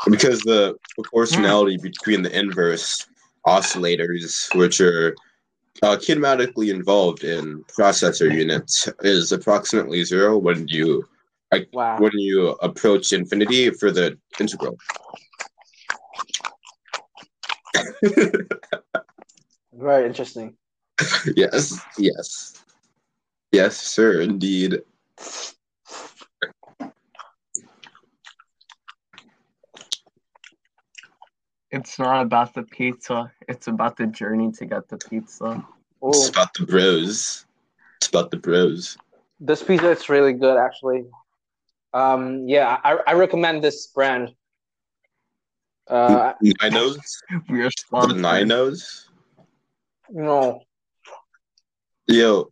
Because 0.09 0.39
the 0.41 0.75
proportionality 0.93 1.77
between 1.77 2.21
the 2.21 2.37
inverse 2.37 3.05
oscillators, 3.45 4.53
which 4.55 4.79
are 4.81 5.15
uh, 5.83 5.97
kinematically 5.97 6.69
involved 6.69 7.23
in 7.23 7.63
processor 7.65 8.31
units, 8.31 8.87
is 9.01 9.31
approximately 9.31 10.03
zero 10.03 10.37
when 10.37 10.67
you 10.67 11.05
Wow. 11.71 11.99
when 11.99 12.11
you 12.15 12.49
approach 12.61 13.13
infinity 13.13 13.69
for 13.69 13.91
the 13.91 14.17
integral. 14.39 14.77
Very 19.73 20.05
interesting. 20.05 20.55
yes, 21.35 21.79
yes, 21.97 22.53
yes, 23.51 23.77
sir, 23.77 24.21
indeed. 24.21 24.81
It's 31.71 31.99
not 31.99 32.21
about 32.21 32.53
the 32.53 32.63
pizza. 32.63 33.31
It's 33.47 33.67
about 33.67 33.97
the 33.97 34.07
journey 34.07 34.51
to 34.53 34.65
get 34.65 34.87
the 34.87 34.97
pizza. 34.97 35.65
It's 36.03 36.29
about 36.29 36.53
the 36.53 36.65
bros. 36.65 37.45
It's 37.97 38.07
about 38.09 38.31
the 38.31 38.37
bros. 38.37 38.97
this 39.39 39.63
pizza 39.63 39.89
is 39.91 40.07
really 40.09 40.33
good, 40.33 40.57
actually. 40.57 41.05
Um, 41.93 42.47
yeah, 42.47 42.77
I, 42.83 42.97
I 43.07 43.13
recommend 43.13 43.63
this 43.63 43.87
brand. 43.87 44.33
Uh, 45.87 46.33
Ninos, 46.41 46.97
We 47.49 47.61
are 47.61 47.65
the 47.65 47.71
sponsored. 47.77 48.17
Ninos. 48.21 49.09
no, 50.09 50.61
Yo, 52.07 52.51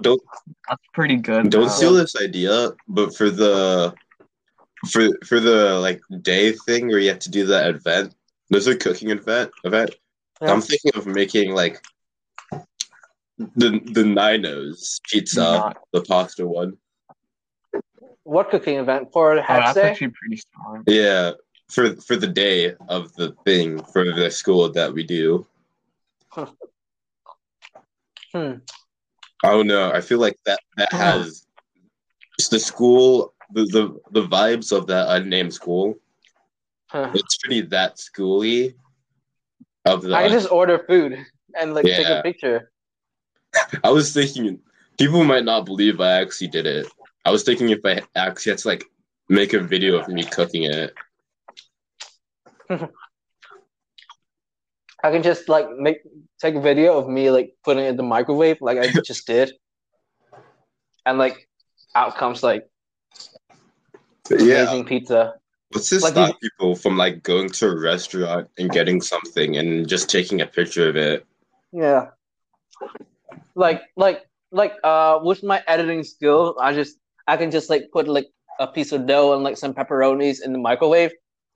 don't 0.00 0.20
That's 0.68 0.82
pretty 0.94 1.16
good. 1.16 1.50
Don't 1.50 1.62
though. 1.62 1.68
steal 1.68 1.94
this 1.94 2.14
idea, 2.20 2.72
but 2.88 3.16
for 3.16 3.30
the 3.30 3.94
for 4.90 5.08
for 5.24 5.40
the 5.40 5.78
like 5.80 6.00
day 6.22 6.52
thing 6.66 6.88
where 6.88 6.98
you 6.98 7.08
have 7.08 7.18
to 7.20 7.30
do 7.30 7.46
that 7.46 7.68
event, 7.74 8.14
there's 8.52 8.66
a 8.68 8.76
cooking 8.76 9.10
event 9.10 9.50
event. 9.64 9.90
Yeah. 10.40 10.52
I'm 10.52 10.60
thinking 10.60 10.92
of 10.94 11.06
making 11.06 11.54
like 11.54 11.80
the 13.38 13.80
the 13.96 14.04
Ninos 14.04 15.00
pizza, 15.08 15.40
Not- 15.40 15.78
the 15.92 16.02
pasta 16.02 16.46
one. 16.46 16.76
what 18.24 18.50
cooking 18.50 18.76
event 18.76 19.08
for 19.12 19.32
Oh, 19.38 19.42
Hatch 19.42 19.64
that's 19.64 19.74
Day? 19.74 19.90
actually 19.90 20.12
pretty 20.20 20.36
strong. 20.36 20.84
Yeah, 20.86 21.32
for 21.70 21.96
for 21.96 22.16
the 22.16 22.26
day 22.28 22.74
of 22.88 23.12
the 23.14 23.34
thing 23.44 23.82
for 23.92 24.04
the 24.12 24.30
school 24.30 24.70
that 24.72 24.92
we 24.92 25.02
do. 25.04 25.46
Hmm. 28.34 28.54
I 29.44 29.50
don't 29.50 29.66
know. 29.66 29.92
I 29.92 30.00
feel 30.00 30.18
like 30.18 30.38
that 30.46 30.60
that 30.78 30.90
has 30.92 31.46
it's 32.38 32.48
the 32.48 32.58
school 32.58 33.34
the, 33.52 33.64
the 33.66 34.00
the 34.12 34.26
vibes 34.26 34.72
of 34.72 34.86
that 34.86 35.08
unnamed 35.16 35.52
school. 35.52 35.98
Huh. 36.92 37.10
It's 37.14 37.38
pretty 37.38 37.62
that 37.62 37.96
schooly 37.96 38.74
of 39.86 40.02
the 40.02 40.14
I 40.14 40.24
can 40.24 40.32
just 40.32 40.52
order 40.52 40.84
food 40.86 41.24
and 41.58 41.72
like 41.72 41.86
take 41.86 42.06
a 42.06 42.20
picture. 42.22 42.70
I 43.82 43.88
was 43.88 44.12
thinking 44.12 44.60
people 44.98 45.24
might 45.24 45.44
not 45.44 45.64
believe 45.64 46.02
I 46.02 46.20
actually 46.20 46.48
did 46.48 46.66
it. 46.66 46.86
I 47.24 47.30
was 47.30 47.44
thinking 47.44 47.70
if 47.70 47.80
I 47.82 48.02
actually 48.14 48.50
had 48.52 48.58
to 48.58 48.68
like 48.68 48.84
make 49.30 49.54
a 49.54 49.60
video 49.60 49.98
of 49.98 50.06
me 50.08 50.22
cooking 50.22 50.64
it. 50.64 50.92
I 55.02 55.10
can 55.10 55.22
just 55.22 55.48
like 55.48 55.70
make 55.70 56.02
take 56.42 56.56
a 56.56 56.60
video 56.60 56.98
of 56.98 57.08
me 57.08 57.30
like 57.30 57.54
putting 57.64 57.84
it 57.84 57.88
in 57.88 57.96
the 57.96 58.02
microwave 58.02 58.58
like 58.60 58.76
I 58.76 58.88
just 59.04 59.26
did, 59.26 59.50
and 61.06 61.16
like 61.16 61.48
out 61.94 62.18
comes 62.18 62.42
like 62.42 62.68
Yeah. 64.30 64.60
amazing 64.60 64.84
pizza. 64.84 65.36
What's 65.72 65.88
to 65.90 66.00
Like 66.00 66.12
stop 66.12 66.40
people 66.40 66.76
from 66.76 66.96
like 66.96 67.22
going 67.22 67.48
to 67.50 67.68
a 67.68 67.80
restaurant 67.80 68.48
and 68.58 68.70
getting 68.70 69.00
something 69.00 69.56
and 69.56 69.88
just 69.88 70.10
taking 70.10 70.40
a 70.40 70.46
picture 70.46 70.88
of 70.88 70.96
it? 70.96 71.26
Yeah. 71.72 72.08
Like 73.54 73.82
like 73.96 74.26
like 74.50 74.74
uh 74.84 75.20
with 75.22 75.42
my 75.42 75.62
editing 75.66 76.04
skill, 76.04 76.56
I 76.60 76.74
just 76.74 76.98
I 77.26 77.36
can 77.36 77.50
just 77.50 77.70
like 77.70 77.90
put 77.92 78.08
like 78.08 78.28
a 78.60 78.66
piece 78.66 78.92
of 78.92 79.06
dough 79.06 79.34
and 79.34 79.42
like 79.42 79.56
some 79.56 79.72
pepperonis 79.72 80.42
in 80.44 80.52
the 80.52 80.58
microwave 80.58 81.12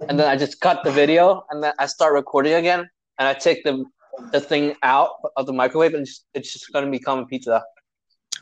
and 0.09 0.19
then 0.19 0.29
I 0.29 0.37
just 0.37 0.61
cut 0.61 0.83
the 0.85 0.91
video 0.91 1.45
and 1.51 1.63
then 1.63 1.73
I 1.79 1.87
start 1.87 2.13
recording 2.13 2.55
again 2.55 2.89
and 3.19 3.29
I 3.29 3.35
take 3.35 3.65
the 3.65 3.85
the 4.33 4.41
thing 4.41 4.75
out 4.83 5.11
of 5.37 5.45
the 5.45 5.53
microwave 5.53 5.93
and 5.93 6.03
it's, 6.03 6.25
it's 6.33 6.53
just 6.53 6.73
gonna 6.73 6.91
become 6.91 7.19
a 7.19 7.27
pizza. 7.27 7.63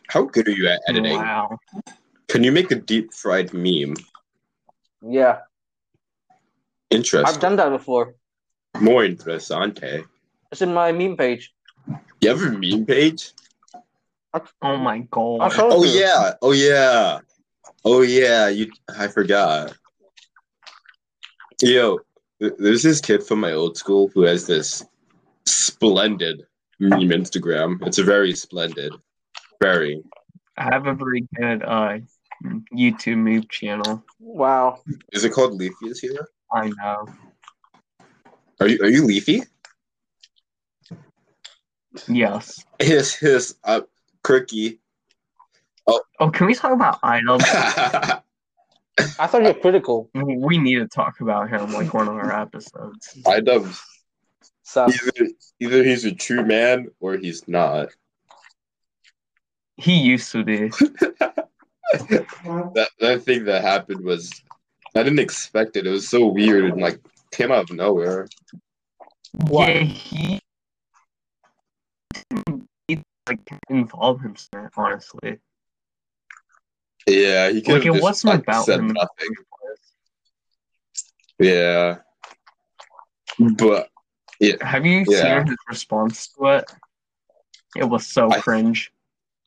How 0.08 0.22
good 0.22 0.46
are 0.46 0.52
you 0.52 0.68
at 0.68 0.80
editing? 0.88 1.18
Wow. 1.18 1.58
Can 2.28 2.44
you 2.44 2.52
make 2.52 2.70
a 2.70 2.76
deep 2.76 3.12
fried 3.12 3.52
meme? 3.52 3.94
Yeah. 5.02 5.40
I've 7.26 7.40
done 7.40 7.57
that 7.57 7.70
before. 7.70 8.14
More 8.80 9.02
interessante. 9.04 10.04
It's 10.50 10.62
in 10.62 10.72
my 10.74 10.92
meme 10.92 11.16
page. 11.16 11.52
You 12.20 12.28
have 12.30 12.42
a 12.42 12.50
meme 12.50 12.87
page? 12.87 13.33
Oh 14.62 14.76
my 14.76 14.98
god. 15.11 15.40
I'll 15.42 15.50
show 15.50 15.68
it 15.68 15.74
Oh 15.74 15.85
you. 15.85 16.00
yeah. 16.00 16.33
Oh 16.42 16.52
yeah. 16.52 17.20
Oh 17.85 18.02
yeah. 18.02 18.48
You 18.48 18.70
I 18.88 19.09
forgot. 19.09 19.76
Yo, 21.62 21.98
th- 22.40 22.54
there's 22.59 22.83
this 22.83 23.00
kid 23.00 23.22
from 23.22 23.40
my 23.40 23.52
old 23.52 23.76
school 23.76 24.11
who 24.12 24.22
has 24.22 24.46
this 24.46 24.85
splendid 25.46 26.42
meme 26.80 27.11
Instagram. 27.11 27.85
It's 27.87 27.98
a 27.98 28.02
very 28.04 28.35
splendid. 28.35 28.92
Very. 29.62 30.02
I 30.57 30.64
have 30.64 30.87
a 30.87 30.94
very 30.94 31.26
good 31.37 31.62
uh 31.62 31.98
YouTube 32.74 33.18
move 33.18 33.48
channel. 33.48 34.04
Wow. 34.18 34.80
Is 35.12 35.24
it 35.24 35.33
called 35.33 35.54
Leafy 35.54 35.87
is 35.87 36.00
here? 36.00 36.28
I 36.55 36.69
know. 36.69 37.09
Are 38.61 38.69
you 38.69 38.79
are 38.81 38.88
you 38.88 39.05
Leafy? 39.05 39.43
Yes. 42.07 42.64
His 42.81 43.14
his 43.14 43.57
uh 43.64 43.83
quirky. 44.23 44.81
Oh, 45.87 46.01
oh, 46.21 46.31
can 46.31 46.47
we 46.47 46.55
talk 46.55 46.73
about 46.73 47.01
iDubbbz? 47.03 47.43
yeah, 47.47 48.21
I 49.19 49.27
thought 49.27 49.43
you're 49.43 49.55
critical. 49.55 50.09
We 50.14 50.37
we 50.37 50.59
need 50.59 50.77
to 50.77 50.87
talk 50.87 51.21
about 51.21 51.51
him 51.51 51.73
like 51.73 51.93
one 51.93 52.09
of 52.09 52.14
our 52.14 52.40
episodes. 52.40 53.19
I 53.27 53.40
know 53.40 53.69
So 54.62 54.87
either 54.87 55.31
either 55.59 55.83
he's 55.83 56.05
a 56.05 56.14
true 56.14 56.45
man 56.45 56.88
or 57.01 57.17
he's 57.17 57.49
not. 57.49 57.88
He 59.77 59.99
used 59.99 60.31
to 60.33 60.45
be. 60.45 60.69
that 61.93 62.88
that 63.01 63.23
thing 63.23 63.45
that 63.45 63.62
happened 63.62 64.05
was 64.05 64.31
I 64.96 65.02
didn't 65.02 65.18
expect 65.18 65.76
it. 65.76 65.87
It 65.87 65.90
was 65.90 66.09
so 66.09 66.26
weird 66.26 66.64
and 66.66 66.80
like 66.80 67.00
came 67.33 67.50
out 67.50 67.70
of 67.70 67.76
nowhere. 67.76 68.28
What? 69.48 69.68
Yeah, 69.68 69.83
he 69.83 70.40
didn't 72.88 73.04
like 73.28 73.40
involve 73.68 74.20
himself. 74.20 74.70
Honestly, 74.76 75.38
Yeah, 77.09 77.50
he 77.50 77.61
could 77.61 77.74
like 77.74 77.83
have 77.85 77.94
it 77.94 77.98
just, 77.98 78.02
wasn't 78.02 78.35
like, 78.35 78.42
about 78.42 78.64
said 78.66 78.78
him. 78.78 78.88
in 78.90 78.94
the 78.94 78.94
nothing. 78.94 79.35
first 79.35 79.85
place. 81.38 81.48
Yeah, 81.50 81.98
but 83.59 83.88
Have 84.61 84.85
you 84.87 85.04
Yeah. 85.09 85.38
seen 85.38 85.46
his 85.48 85.57
response 85.68 86.28
to 86.28 86.46
it? 86.59 86.70
It 87.76 87.85
was 87.85 88.07
so 88.07 88.30
I- 88.30 88.40
cringe. 88.40 88.92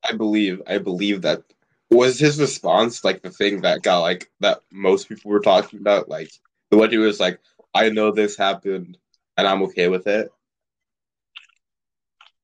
I 0.04 0.14
believe 0.14 0.62
I 0.68 0.78
believe 0.78 1.22
that 1.24 1.44
was 1.90 2.20
his 2.20 2.40
response 2.40 3.04
like 3.04 3.22
the 3.22 3.30
thing 3.30 3.62
that 3.62 3.82
got 3.82 4.00
like 4.00 4.30
that 4.42 4.60
most 4.72 5.08
people 5.08 5.32
were 5.32 5.40
talking 5.40 5.80
about 5.80 6.10
like 6.10 6.30
the 6.70 6.78
one 6.78 6.92
who 6.92 7.00
was 7.00 7.20
like 7.20 7.40
I 7.74 7.90
know 7.90 8.12
this 8.12 8.38
happened 8.38 8.98
and 9.38 9.48
I'm 9.48 9.62
okay 9.64 9.88
with 9.88 10.08
it. 10.08 10.32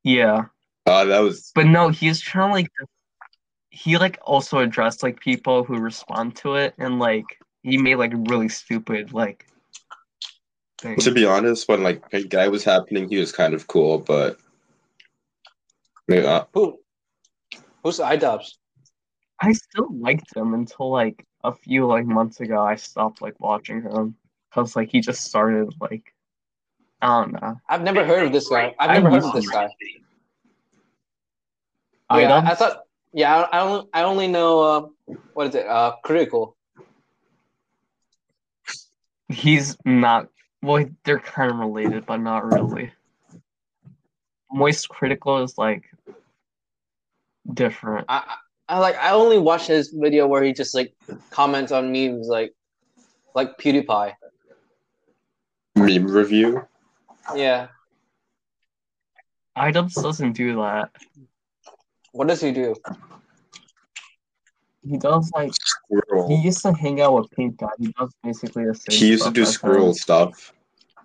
Yeah, 0.03 0.45
Uh, 0.85 1.05
that 1.05 1.19
was 1.19 1.51
but 1.55 1.65
no, 1.65 1.89
he's 1.89 2.19
trying 2.19 2.49
to 2.49 2.53
like. 2.53 2.71
He 3.69 3.97
like 3.97 4.19
also 4.21 4.59
addressed 4.59 5.01
like 5.01 5.19
people 5.19 5.63
who 5.63 5.77
respond 5.77 6.35
to 6.37 6.55
it, 6.55 6.75
and 6.77 6.99
like 6.99 7.39
he 7.63 7.77
made 7.77 7.95
like 7.95 8.13
really 8.13 8.49
stupid 8.49 9.13
like. 9.13 9.47
Things. 10.79 11.05
to 11.05 11.11
be 11.11 11.23
honest 11.23 11.69
when 11.69 11.81
like 11.81 12.09
the 12.09 12.25
guy 12.25 12.49
was 12.49 12.65
happening 12.65 13.07
he 13.07 13.17
was 13.17 13.31
kind 13.31 13.53
of 13.53 13.67
cool 13.67 13.99
but 13.99 14.37
yeah 16.09 16.43
who 16.53 16.77
who's 17.81 17.99
iDubbbz? 17.99 18.55
I 19.43 19.51
still 19.51 19.89
liked 19.91 20.33
him 20.35 20.53
until 20.53 20.89
like 20.89 21.25
a 21.43 21.53
few 21.53 21.85
like 21.85 22.05
months 22.05 22.39
ago. 22.39 22.63
I 22.63 22.75
stopped 22.75 23.21
like 23.21 23.37
watching 23.41 23.81
him 23.81 24.15
because 24.49 24.73
like 24.77 24.89
he 24.89 25.01
just 25.01 25.25
started 25.25 25.73
like 25.81 26.13
I 27.01 27.07
don't 27.07 27.33
know. 27.33 27.59
I've 27.67 27.81
never 27.81 28.05
heard 28.05 28.25
of 28.25 28.31
this 28.31 28.47
guy. 28.47 28.73
I've 28.79 28.91
never 28.91 29.09
heard 29.09 29.25
of 29.25 29.33
this 29.33 29.49
guy. 29.49 29.67
Yeah, 32.09 32.35
I, 32.35 32.51
I 32.51 32.55
thought. 32.55 32.83
Yeah, 33.11 33.35
I, 33.51 33.57
I 33.57 33.61
only 33.61 33.87
I 33.93 34.03
only 34.03 34.27
know 34.27 34.61
uh, 34.61 35.13
what 35.33 35.47
is 35.47 35.55
it? 35.55 35.67
Uh, 35.67 35.97
critical. 36.05 36.55
he's 39.27 39.75
not 39.83 40.29
Well, 40.61 40.85
they're 41.03 41.19
kind 41.19 41.51
of 41.51 41.57
related, 41.57 42.05
but 42.05 42.17
not 42.17 42.45
really. 42.45 42.91
Moist 44.49 44.87
Critical 44.87 45.43
is 45.43 45.57
like 45.57 45.83
different. 47.53 48.05
I, 48.07 48.37
I 48.67 48.75
I 48.75 48.79
like 48.79 48.95
I 48.97 49.11
only 49.11 49.37
watch 49.37 49.67
his 49.67 49.89
video 49.89 50.27
where 50.27 50.43
he 50.43 50.53
just 50.53 50.73
like 50.75 50.93
comments 51.29 51.71
on 51.71 51.91
memes 51.91 52.27
like 52.27 52.53
like 53.35 53.57
PewDiePie. 53.57 54.13
Meme 55.75 56.07
review. 56.07 56.65
Yeah. 57.35 57.67
iDubbbz 59.57 60.01
doesn't 60.01 60.33
do 60.33 60.55
that. 60.57 60.89
What 62.11 62.27
does 62.27 62.41
he 62.41 62.51
do? 62.51 62.75
He 64.87 64.97
does 64.97 65.31
like 65.33 65.51
squirrel. 65.53 66.27
he 66.27 66.35
used 66.43 66.61
to 66.63 66.73
hang 66.73 67.01
out 67.01 67.13
with 67.15 67.31
Pink 67.31 67.57
Guy. 67.57 67.67
He 67.79 67.87
does 67.97 68.13
basically 68.23 68.65
the 68.65 68.75
same. 68.75 68.97
He 68.99 69.07
used 69.09 69.23
to 69.25 69.31
do 69.31 69.41
as 69.43 69.47
him. 69.49 69.53
squirrel 69.53 69.93
stuff. 69.93 70.53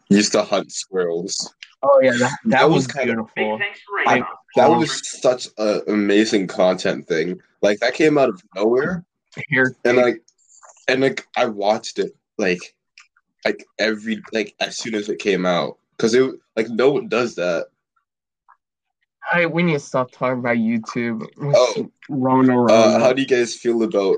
He 0.09 0.16
used 0.16 0.33
to 0.33 0.42
hunt 0.42 0.73
squirrels. 0.73 1.55
Oh 1.83 2.01
yeah, 2.03 2.11
that, 2.12 2.18
that, 2.18 2.38
That 2.44 2.64
was, 2.68 2.87
was 2.87 2.87
kind 2.88 3.11
of- 3.11 3.29
beautiful. 3.37 3.61
I- 4.07 4.23
That 4.56 4.70
was 4.70 5.06
such 5.20 5.48
an 5.58 5.82
amazing 5.88 6.46
content 6.46 7.06
thing. 7.06 7.40
Like 7.62 7.80
that 7.80 7.94
came 7.94 8.18
out 8.18 8.28
of 8.28 8.42
nowhere, 8.54 9.04
Here, 9.48 9.74
and 9.84 9.96
like, 9.98 10.22
and 10.88 11.00
like 11.00 11.26
I 11.37 11.44
watched 11.46 11.98
it 11.98 12.16
like, 12.38 12.74
like 13.44 13.64
every 13.78 14.22
like 14.32 14.54
as 14.61 14.76
soon 14.76 14.94
as 14.94 15.08
it 15.08 15.18
came 15.18 15.44
out, 15.46 15.78
because 15.96 16.14
it 16.14 16.34
like 16.56 16.68
no 16.70 16.90
one 16.90 17.08
does 17.08 17.34
that. 17.37 17.66
I 19.30 19.46
we 19.46 19.62
need 19.62 19.74
to 19.74 19.80
stop 19.80 20.11
talking 20.11 20.38
about 20.38 20.56
YouTube. 20.56 21.26
Oh. 21.40 21.90
Rona, 22.08 22.56
Rona. 22.56 22.72
Uh, 22.72 22.98
how 23.00 23.12
do 23.12 23.20
you 23.20 23.28
guys 23.28 23.54
feel 23.54 23.82
about 23.82 24.16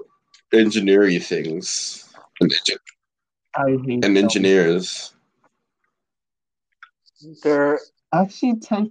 engineering 0.53 1.21
things 1.21 2.09
and, 2.41 2.51
engi- 2.51 2.79
I 3.57 3.77
hate 3.85 4.05
and 4.05 4.17
engineers? 4.17 5.13
They're 7.43 7.81
Actually, 8.13 8.57
tech, 8.57 8.85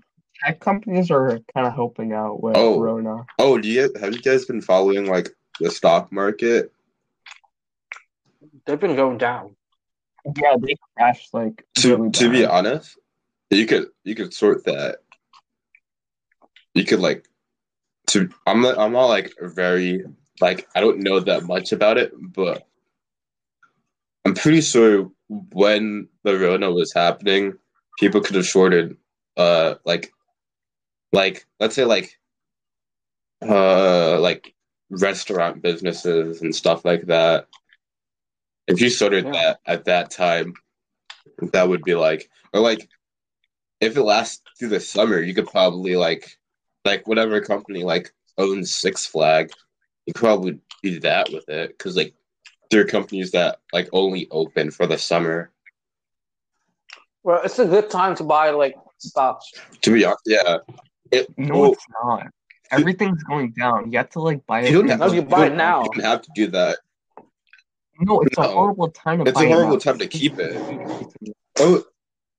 tech 0.45 0.59
companies 0.59 1.11
are 1.11 1.39
kind 1.53 1.67
of 1.67 1.73
helping 1.73 2.13
out 2.13 2.41
with 2.41 2.55
Oh. 2.57 2.79
Rona. 2.79 3.25
Oh, 3.37 3.57
do 3.57 3.67
you 3.67 3.91
have 3.99 4.13
you 4.13 4.21
guys 4.21 4.45
been 4.45 4.61
following 4.61 5.05
like 5.07 5.29
the 5.59 5.69
stock 5.71 6.11
market? 6.11 6.71
they've 8.65 8.79
been 8.79 8.95
going 8.95 9.17
down. 9.17 9.55
Yeah, 10.37 10.55
they 10.59 10.75
crashed 10.95 11.33
like. 11.33 11.65
To 11.77 11.95
really 11.97 12.11
to 12.11 12.29
be 12.29 12.45
honest, 12.45 12.97
you 13.49 13.65
could 13.65 13.87
you 14.03 14.15
could 14.15 14.33
sort 14.33 14.65
that. 14.65 14.99
You 16.75 16.85
could 16.85 16.99
like 16.99 17.27
to 18.07 18.29
I'm 18.45 18.61
not 18.61 18.77
I'm 18.77 18.91
not 18.93 19.05
like 19.07 19.33
very 19.41 20.03
like 20.39 20.67
I 20.75 20.81
don't 20.81 20.99
know 20.99 21.19
that 21.19 21.43
much 21.43 21.71
about 21.71 21.97
it, 21.97 22.11
but 22.15 22.67
I'm 24.25 24.35
pretty 24.35 24.61
sure 24.61 25.09
when 25.27 26.07
the 26.23 26.37
Rona 26.37 26.71
was 26.71 26.93
happening, 26.93 27.53
people 27.97 28.21
could 28.21 28.35
have 28.35 28.45
shorted 28.45 28.97
uh 29.37 29.75
like 29.85 30.11
like 31.11 31.45
let's 31.59 31.75
say 31.75 31.85
like 31.85 32.17
uh 33.41 34.19
like 34.19 34.53
restaurant 34.89 35.61
businesses 35.61 36.41
and 36.41 36.55
stuff 36.55 36.83
like 36.85 37.05
that. 37.07 37.47
If 38.67 38.81
you 38.81 38.89
sorted 38.89 39.25
Yeah. 39.25 39.31
that 39.31 39.59
at 39.65 39.85
that 39.85 40.11
time, 40.11 40.53
that 41.53 41.67
would 41.67 41.83
be 41.83 41.95
like 41.95 42.29
or 42.53 42.59
like 42.61 42.87
if 43.81 43.95
it 43.95 44.03
lasts 44.03 44.41
through 44.57 44.69
the 44.69 44.79
summer, 44.79 45.19
you 45.19 45.33
could 45.33 45.47
probably 45.47 45.95
like 45.95 46.37
like 46.85 47.07
whatever 47.07 47.39
company 47.41 47.83
like 47.83 48.11
owns 48.37 48.75
Six 48.75 49.05
Flag, 49.05 49.51
you 50.05 50.13
could 50.13 50.19
probably 50.19 50.59
do 50.83 50.99
that 51.01 51.29
with 51.31 51.47
it 51.49 51.77
because 51.77 51.95
like 51.95 52.13
there 52.71 52.81
are 52.81 52.85
companies 52.85 53.31
that 53.31 53.59
like 53.73 53.89
only 53.93 54.27
open 54.31 54.69
for 54.71 54.85
the 54.85 54.97
summer. 54.97 55.51
Well, 57.23 57.41
it's 57.43 57.59
a 57.59 57.65
good 57.65 57.89
time 57.89 58.15
to 58.15 58.23
buy 58.23 58.49
like 58.51 58.75
stocks. 58.97 59.51
To 59.81 59.93
be 59.93 60.05
honest, 60.05 60.21
yeah. 60.25 60.57
It, 61.11 61.27
No, 61.37 61.59
well, 61.59 61.71
it's 61.73 61.85
not. 62.03 62.27
Everything's 62.71 63.23
going 63.23 63.51
down. 63.51 63.91
You 63.91 63.97
have 63.97 64.09
to 64.11 64.19
like 64.21 64.45
buy 64.45 64.61
it. 64.61 64.71
you 64.71 64.79
don't 64.81 64.89
have 64.89 64.99
No, 64.99 65.11
you 65.11 65.21
buy 65.23 65.47
it 65.47 65.55
now. 65.55 65.83
You 65.83 65.89
don't 65.95 66.03
have 66.05 66.21
to 66.21 66.29
do 66.35 66.47
that. 66.47 66.77
No, 68.01 68.21
it's 68.21 68.37
a 68.37 68.43
horrible 68.43 68.89
time 68.91 69.19
to 69.19 69.29
It's 69.29 69.33
buy 69.37 69.45
a 69.45 69.47
horrible 69.47 69.73
now. 69.73 69.79
time 69.79 69.97
to 69.99 70.07
keep 70.07 70.37
it. 70.39 70.55
Oh, 71.59 71.83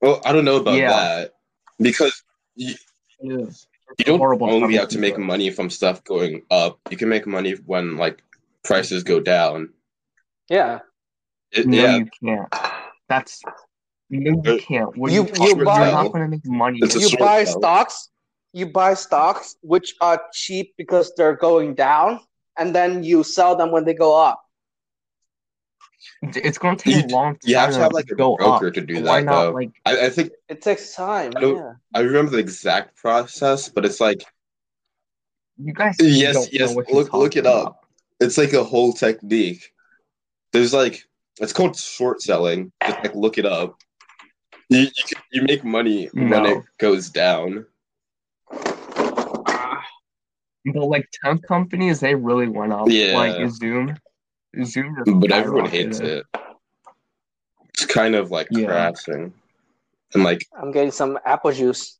well, 0.01 0.21
I 0.25 0.33
don't 0.33 0.45
know 0.45 0.57
about 0.57 0.75
Yeah. 0.79 0.91
that 0.91 1.33
because 1.79 2.23
you, 2.55 2.75
It 3.19 3.41
is. 3.43 3.67
you 3.99 4.05
don't 4.07 4.19
horrible 4.19 4.47
time 4.47 4.63
only 4.63 4.75
to 4.75 4.81
have 4.81 4.89
to 4.91 4.99
make 4.99 5.15
it. 5.15 5.19
money 5.21 5.51
from 5.51 5.69
stuff 5.69 6.03
going 6.05 6.43
up. 6.51 6.79
You 6.91 6.97
can 6.97 7.09
make 7.09 7.27
money 7.27 7.53
when 7.67 7.97
like 7.99 8.23
prices 8.63 9.03
go 9.03 9.21
down. 9.21 9.71
Yeah. 10.49 10.79
It, 11.53 11.67
No, 11.67 11.77
yeah, 11.77 11.97
you 11.97 12.07
can't. 12.25 12.55
That's 13.09 13.43
no, 14.09 14.43
you 14.45 14.59
can't. 14.61 14.97
What 14.97 15.13
you- 15.13 15.23
are 15.25 15.47
you 15.49 15.65
buy- 15.65 15.85
You're 15.85 15.93
not 15.93 16.13
going 16.13 16.25
to 16.25 16.29
make 16.29 16.47
money. 16.47 16.79
You 16.81 17.19
buy 17.19 17.45
sell. 17.45 17.59
stocks. 17.59 18.09
You 18.53 18.67
buy 18.67 18.95
stocks 18.95 19.57
which 19.63 19.95
are 20.01 20.21
cheap 20.33 20.75
because 20.77 21.13
they're 21.17 21.37
going 21.37 21.75
down, 21.75 22.21
and 22.59 22.75
then 22.75 23.05
you 23.05 23.23
sell 23.23 23.55
them 23.57 23.71
when 23.71 23.85
they 23.85 23.95
go 23.95 24.17
up. 24.21 24.43
It's 26.23 26.59
going 26.59 26.77
to 26.77 26.85
take 26.85 26.97
You- 27.11 27.15
a 27.15 27.17
long 27.17 27.35
time 27.35 27.41
you 27.45 27.57
have 27.57 27.73
to 27.73 27.79
have 27.79 27.93
like 27.93 28.11
a 28.11 28.15
go 28.15 28.37
broker 28.37 28.69
up. 28.69 28.75
to 28.75 28.81
do 28.81 29.03
Why 29.03 29.21
that 29.21 29.27
not 29.27 29.43
though. 29.45 29.51
like 29.53 29.71
I, 29.87 30.07
I 30.07 30.11
think 30.11 30.33
It 30.49 30.63
takes 30.63 30.95
time. 30.95 31.33
I 31.37 31.45
Yeah. 31.45 31.73
I 31.95 32.01
remember 32.01 32.33
the 32.33 32.39
exact 32.39 32.97
process, 32.97 33.69
but 33.69 33.85
it's 33.85 34.01
like 34.01 34.23
you 35.59 35.73
guys? 35.75 35.97
Yes, 36.01 36.35
don't 36.35 36.53
yes, 36.53 36.71
Know 36.71 36.77
what 36.77 36.91
look- 36.91 37.13
look 37.13 37.37
it 37.37 37.47
up. 37.47 37.63
about. 37.63 37.77
it's 38.19 38.39
like 38.39 38.53
a 38.55 38.65
whole 38.65 38.93
technique. 38.93 39.73
There's 40.53 40.73
like 40.75 41.05
it's 41.41 41.53
called 41.53 41.77
short 41.77 42.21
selling. 42.23 42.73
Just 42.87 42.99
like 43.03 43.15
look 43.15 43.39
it 43.39 43.47
up. 43.47 43.79
You 44.69 44.81
you, 44.81 44.91
you 45.33 45.43
make 45.43 45.65
money 45.65 46.07
when 46.13 46.31
No. 46.31 46.45
it 46.45 46.65
goes 46.79 47.09
down. 47.11 47.67
But 50.65 50.85
like 50.87 51.09
tech 51.25 51.43
companies, 51.43 52.01
they 52.01 52.15
really 52.15 52.49
went 52.49 52.73
up. 52.73 52.89
Yeah. 52.89 53.17
Like 53.17 53.51
Zoom, 53.51 53.97
Zoom. 54.65 54.97
But 55.21 55.33
everyone 55.33 55.71
hates 55.71 56.01
skyrocketed. 56.01 56.05
it. 56.05 56.27
It's 57.75 57.87
kind 57.87 58.15
of 58.15 58.31
like 58.31 58.49
Yeah. 58.51 58.67
crashing. 58.67 59.33
And 60.15 60.25
like, 60.25 60.41
I'm 60.61 60.73
getting 60.73 60.91
some 60.91 61.19
apple 61.25 61.53
juice. 61.53 61.99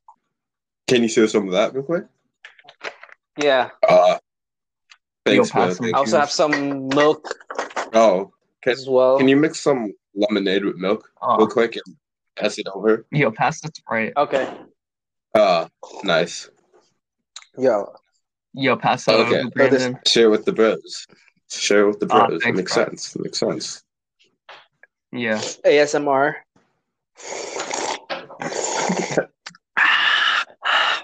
can 0.87 1.01
you 1.01 1.07
show 1.09 1.25
some 1.25 1.47
of 1.47 1.53
that 1.53 1.73
real 1.73 1.83
quick? 1.83 2.05
Yeah. 3.37 3.69
Uh 3.87 4.17
thanks, 5.25 5.53
man. 5.55 5.73
Thank 5.73 5.95
I 5.95 5.99
also 5.99 6.17
you. 6.17 6.19
have 6.19 6.31
some 6.31 6.87
milk 6.89 7.27
Oh, 7.93 8.31
can, 8.61 8.73
as 8.73 8.87
well. 8.87 9.17
can 9.17 9.27
you 9.27 9.37
mix 9.37 9.59
some 9.61 9.93
lemonade 10.13 10.65
with 10.65 10.75
milk 10.75 11.09
Oh, 11.21 11.37
real 11.37 11.47
quick 11.47 11.77
and 11.77 11.95
pass 12.35 12.57
it 12.59 12.67
over? 12.75 13.05
yo, 13.11 13.31
pass 13.31 13.61
the 13.61 13.71
Sprite. 13.73 14.13
Okay. 14.17 14.53
Ah, 15.33 15.69
nice. 16.03 16.49
Yo. 17.57 17.93
Yo, 18.53 18.75
pass 18.75 19.05
that 19.05 19.15
Okay. 19.19 19.39
over, 19.39 19.47
Oh, 19.47 19.49
Brandon. 19.51 19.97
Share 20.07 20.29
with 20.29 20.45
the 20.45 20.51
bros. 20.51 21.05
Share 21.49 21.87
with 21.87 21.99
the 21.99 22.07
Ah, 22.11 22.27
bros. 22.27 22.41
thanks, 22.43 22.57
makes 22.57 22.73
bro. 22.73 22.85
sense. 22.85 23.15
Makes 23.17 23.39
sense. 23.39 23.83
Yeah. 25.11 25.39
ASMR. 25.65 26.35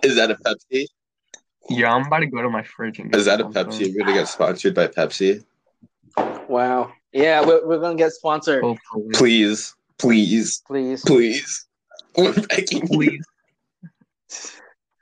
Is 0.03 0.15
that 0.15 0.31
a 0.31 0.35
Pepsi? 0.35 0.85
Yeah, 1.69 1.93
I'm 1.93 2.05
about 2.07 2.19
to 2.19 2.27
go 2.27 2.41
to 2.41 2.49
my 2.49 2.63
fridge 2.63 2.99
and 2.99 3.11
get 3.11 3.19
Is 3.19 3.25
that 3.25 3.41
a. 3.41 3.45
Pepsi? 3.45 3.93
We're 3.93 4.03
gonna 4.05 4.13
get 4.13 4.27
sponsored 4.27 4.73
by 4.73 4.87
Pepsi. 4.87 5.43
Wow. 6.47 6.93
Yeah, 7.11 7.45
we're, 7.45 7.65
we're 7.67 7.79
gonna 7.79 7.95
get 7.97 8.11
sponsored. 8.13 8.63
Hopefully. 8.63 9.09
Please, 9.13 9.75
please, 9.97 10.61
Please. 10.65 11.01
please. 11.01 11.63
We're 12.17 12.33
begging 12.33 12.81
you. 12.87 13.19
Please. 14.29 14.55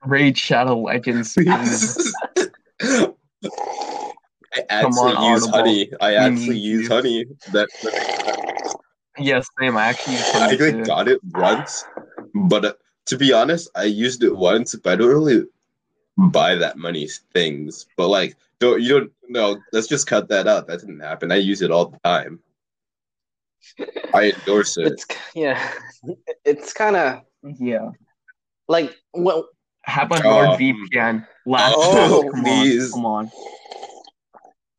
Raid 0.05 0.37
Shadow 0.37 0.77
Legends. 0.79 1.33
Please. 1.35 2.13
I 4.53 4.63
actually 4.69 5.15
on, 5.15 5.33
use 5.33 5.43
Audible. 5.43 5.51
honey. 5.51 5.91
I 5.99 6.09
We 6.11 6.15
actually 6.15 6.55
need 6.55 6.63
use 6.63 6.87
honey. 6.87 7.25
That 7.51 7.69
Yes, 9.17 9.47
same. 9.59 9.77
I 9.77 9.85
actually 9.87 10.13
used 10.13 10.35
I 10.35 10.39
honey 10.39 10.57
like 10.57 10.73
too. 10.73 10.83
got 10.85 11.07
it 11.07 11.21
once, 11.33 11.85
but 12.33 12.65
uh, 12.65 12.73
to 13.07 13.17
be 13.17 13.33
honest, 13.33 13.69
I 13.75 13.83
used 13.85 14.23
it 14.23 14.35
once, 14.35 14.75
but 14.75 14.93
I 14.93 14.95
don't 14.97 15.07
really 15.09 15.45
buy 16.17 16.55
that 16.55 16.77
many 16.77 17.07
things. 17.33 17.85
But 17.97 18.07
like, 18.09 18.35
don't 18.59 18.81
you 18.81 18.89
don't 18.99 19.11
no? 19.27 19.57
Let's 19.71 19.87
just 19.87 20.07
cut 20.07 20.27
that 20.29 20.47
out. 20.47 20.67
That 20.67 20.79
didn't 20.79 20.99
happen. 20.99 21.31
I 21.31 21.35
use 21.35 21.61
it 21.61 21.71
all 21.71 21.87
the 21.87 21.99
time. 21.99 22.39
I 24.13 24.31
endorse 24.31 24.77
it. 24.77 24.93
It's 24.93 25.05
yeah. 25.33 25.71
It's 26.45 26.73
kind 26.73 26.95
of 26.95 27.21
Yeah. 27.59 27.91
like 28.67 28.95
well, 29.13 29.47
How 29.85 30.03
about 30.03 30.25
Oh. 30.25 30.29
NordVPN? 30.57 31.25
Last 31.45 31.75
Oh, 31.77 32.29
come 32.33 32.43
please. 32.43 32.91
on, 32.93 32.97
come 32.97 33.05
on, 33.05 33.31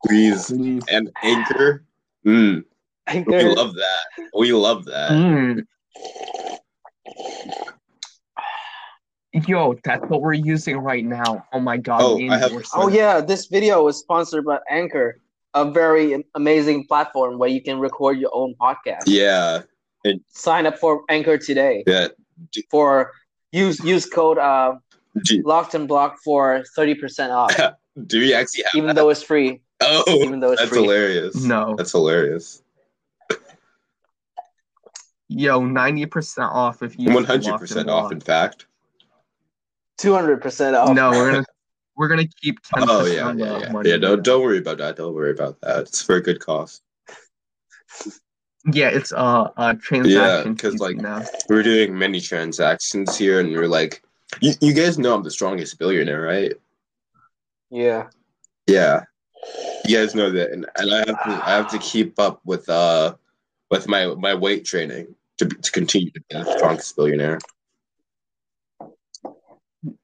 Please 0.07 0.46
please. 0.46 0.82
and 0.90 1.11
Anchor. 1.22 1.84
Mm, 2.26 2.64
we 3.26 3.42
love 3.54 3.74
that. 3.74 4.28
We 4.36 4.52
love 4.52 4.84
that. 4.86 5.11
Mm. 5.12 5.64
Yo, 9.46 9.76
that's 9.84 10.02
what 10.09 10.22
we're 10.22 10.32
using 10.32 10.78
right 10.78 11.04
now. 11.04 11.46
Oh 11.52 11.61
my 11.61 11.76
god. 11.76 12.00
Oh, 12.02 12.16
we 12.16 12.30
I 12.30 12.38
have- 12.38 12.52
Oh 12.74 12.88
yeah, 12.88 13.20
this 13.20 13.46
video 13.46 13.84
was 13.84 13.98
sponsored 13.98 14.44
by 14.44 14.59
Anchor, 14.70 15.20
a 15.54 15.70
very 15.70 16.24
amazing 16.34 16.86
platform 16.86 17.38
where 17.38 17.48
you 17.50 17.62
can 17.62 17.78
record 17.78 18.18
your 18.18 18.30
own 18.34 18.54
podcast. 18.61 19.02
Yeah, 19.07 19.62
sign 20.28 20.66
up 20.66 20.78
for 20.78 21.02
Anchor 21.11 21.36
today 21.38 21.84
Yeah. 21.86 22.09
for 22.70 23.12
use 23.52 23.78
use 23.84 24.07
code 24.07 24.38
uh 24.38 24.74
Do, 25.25 25.43
locked 25.45 25.75
and 25.75 25.89
blocked 25.89 26.21
for 26.25 26.62
thirty 26.75 26.95
percent 26.95 27.33
off, 27.33 27.55
do 28.07 28.19
we 28.21 28.35
actually 28.35 28.64
have 28.64 28.75
even 28.75 28.87
that? 28.89 28.97
though 28.97 29.09
it's 29.11 29.23
free. 29.23 29.62
Oh, 29.81 30.05
Even 30.25 30.41
though 30.41 30.53
it's 30.53 30.61
that's 30.62 30.71
free. 30.71 30.83
hilarious. 30.83 31.35
No. 31.43 31.75
That's 31.77 31.93
hilarious. 31.93 32.62
Yo, 35.29 35.64
ninety 35.64 36.07
percent 36.07 36.51
off 36.53 36.83
if 36.83 36.99
you. 36.99 37.12
One 37.12 37.25
hundred 37.25 37.59
percent 37.59 37.91
off, 37.91 38.12
in 38.12 38.21
fact. 38.21 38.67
Two 39.99 40.12
hundred 40.14 40.41
percent 40.41 40.77
off. 40.77 40.95
No, 40.95 41.11
we're 41.11 41.33
gonna 41.33 41.45
we're 41.97 42.09
gonna 42.09 42.29
keep 42.43 42.61
ten 42.62 42.89
Oh 42.89 43.01
percent 43.01 43.39
yeah, 43.39 43.47
yeah, 43.47 43.59
yeah. 43.61 43.73
money. 43.73 43.91
Yeah, 43.91 43.97
don't 43.97 44.23
don't 44.23 44.43
worry 44.43 44.59
about 44.59 44.79
that. 44.79 44.97
Don't 44.97 45.14
worry 45.14 45.33
about 45.33 45.61
that. 45.62 45.81
It's 45.81 46.01
for 46.03 46.17
a 46.17 46.23
good 46.23 46.39
cause. 46.41 46.81
Yeah, 48.73 48.89
it's 48.89 49.12
uh 49.12 49.51
uh 49.57 49.75
transaction. 49.81 50.53
Yeah, 50.53 50.55
'cause, 50.55 50.73
fees 50.73 50.81
like- 50.81 50.97
now. 50.97 51.25
We're 51.49 51.62
doing 51.62 51.99
many 51.99 52.21
transactions 52.21 53.17
here, 53.19 53.41
and 53.41 53.51
we're 53.53 53.69
like, 53.69 54.03
you, 54.41 54.53
you 54.61 54.72
guys 54.74 54.99
know 54.99 55.14
I'm 55.14 55.22
the 55.22 55.30
strongest 55.30 55.78
billionaire, 55.78 56.20
right? 56.20 56.53
Yeah. 57.70 58.09
Yeah, 58.66 59.05
you 59.87 59.97
guys 59.97 60.14
know 60.16 60.30
that, 60.30 60.51
and, 60.51 60.66
and 60.76 60.93
I 60.93 60.99
have 60.99 61.07
to 61.07 61.30
I 61.47 61.51
have 61.51 61.68
to 61.70 61.78
keep 61.78 62.18
up 62.18 62.41
with 62.45 62.68
uh 62.68 63.14
with 63.70 63.87
my 63.89 64.07
my 64.16 64.34
weight 64.34 64.64
training 64.64 65.14
to 65.39 65.47
be- 65.47 65.57
to 65.57 65.70
continue 65.70 66.11
to 66.11 66.20
be 66.20 66.26
the 66.30 66.57
strongest 66.57 66.97
billionaire. 66.97 67.39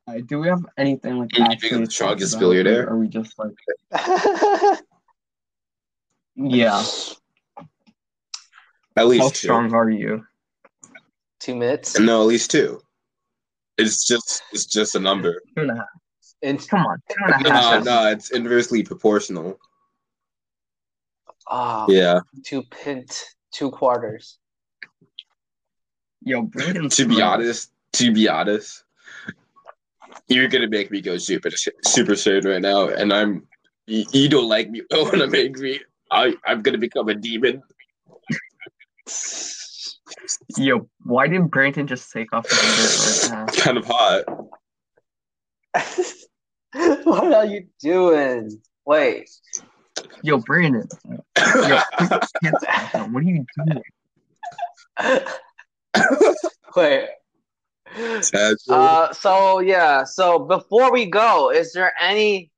Uh, 0.07 0.19
do 0.27 0.39
we 0.39 0.47
have 0.47 0.65
anything 0.77 1.19
like 1.19 1.37
You 1.37 1.45
think 1.61 1.85
the 1.87 1.91
strongest 1.91 2.35
about, 2.35 2.41
billionaire? 2.41 2.87
or 2.87 2.93
Are 2.93 2.99
we 2.99 3.09
just 3.09 3.37
like 3.37 3.51
yeah? 6.37 6.85
At 8.97 9.07
least 9.09 9.23
How 9.23 9.29
two. 9.31 9.35
strong 9.35 9.75
are 9.75 9.91
you? 9.91 10.25
Two 11.41 11.57
minutes. 11.57 11.99
No, 11.99 12.21
at 12.23 12.29
least 12.29 12.51
two. 12.53 12.81
It's 13.79 14.05
just 14.07 14.43
it's 14.53 14.67
just 14.67 14.95
a 14.95 15.01
number. 15.01 15.41
Two 15.57 15.63
and 15.63 15.71
a 15.71 15.75
half. 15.77 15.87
In, 16.43 16.59
Come 16.59 16.87
on, 16.87 16.99
two 17.09 17.17
and 17.25 17.35
a 17.47 17.49
No, 17.49 17.51
half. 17.51 17.85
no, 17.85 18.07
it's 18.09 18.31
inversely 18.31 18.83
proportional. 18.83 19.59
ah, 21.49 21.87
Yeah. 21.89 22.21
two 22.45 22.63
pint, 22.65 23.25
two 23.53 23.71
quarters. 23.71 24.39
Yo, 26.23 26.43
Braden's 26.43 26.97
To 26.97 27.07
be 27.07 27.23
honest, 27.23 27.71
to 27.95 28.13
be 28.13 28.29
honest, 28.29 28.85
you're 30.29 30.49
gonna 30.49 30.69
make 30.69 30.91
me 30.91 31.01
go 31.01 31.17
super 31.19 31.51
super 31.51 32.13
saiyan 32.13 32.45
right 32.45 32.61
now, 32.63 32.89
and 32.89 33.13
I'm 33.13 33.47
you, 33.87 34.05
you 34.13 34.29
don't 34.29 34.49
like 34.49 34.69
me 34.71 34.83
when 34.91 35.23
I'm 35.23 35.35
angry. 35.35 35.81
I 36.11 36.35
I'm 36.45 36.63
gonna 36.63 36.79
become 36.79 37.09
a 37.09 37.15
demon. 37.15 37.63
Yo, 40.57 40.89
why 41.05 41.27
didn't 41.27 41.49
Brandon 41.49 41.87
just 41.87 42.11
take 42.13 42.33
off 42.33 42.49
his 42.49 42.59
shirt 42.59 43.31
right 43.31 43.47
now? 43.47 43.63
Kind 43.63 43.79
of 43.79 43.85
hot. 43.87 44.25
what 47.05 47.33
are 47.33 47.47
you 47.47 47.67
doing? 47.81 48.61
Wait. 48.85 49.31
Yo, 50.23 50.39
Brandon. 50.39 50.89
Yo, 51.09 51.17
put 51.37 52.09
your 52.09 52.21
pants. 52.43 52.65
What 52.93 53.23
are 53.23 53.23
you 53.23 53.45
doing? 53.57 53.83
Wait. 56.77 57.09
Uh, 58.69 59.13
so 59.13 59.59
yeah. 59.59 60.05
So 60.05 60.39
before 60.39 60.93
we 60.93 61.07
go, 61.07 61.51
is 61.51 61.73
there 61.73 61.93
any 62.01 62.52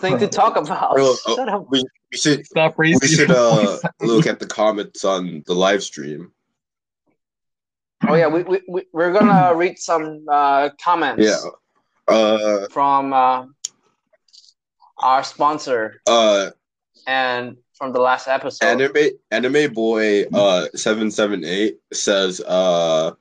thing 0.00 0.18
to 0.18 0.28
talk 0.28 0.56
about? 0.56 0.94
Oh, 0.98 1.16
oh. 1.26 1.36
Shut 1.36 1.48
up. 1.48 1.66
we 1.70 1.82
should 2.12 2.46
Stop 2.46 2.74
raising 2.78 3.00
we 3.02 3.08
should 3.08 3.30
uh 3.30 3.78
look 4.00 4.26
at 4.26 4.40
the 4.40 4.46
comments 4.46 5.04
on 5.04 5.42
the 5.46 5.54
live 5.54 5.82
stream. 5.82 6.32
Oh 8.06 8.14
yeah, 8.14 8.28
we 8.28 8.42
we 8.42 8.60
we- 8.68 8.86
we're 8.92 9.12
gonna 9.12 9.54
read 9.56 9.78
some 9.78 10.24
uh, 10.30 10.70
comments. 10.82 11.24
Yeah. 11.24 11.38
Uh 12.14 12.66
From 12.70 13.12
uh, 13.12 13.46
our 14.98 15.22
sponsor 15.24 16.00
uh 16.08 16.50
and 17.06 17.56
from 17.74 17.92
the 17.92 18.00
last 18.00 18.26
episode. 18.26 18.66
anime 18.66 19.10
anime 19.30 19.72
boy 19.72 20.24
uh 20.34 20.66
778 20.74 21.78
says 21.92 22.40
uh 22.40 23.12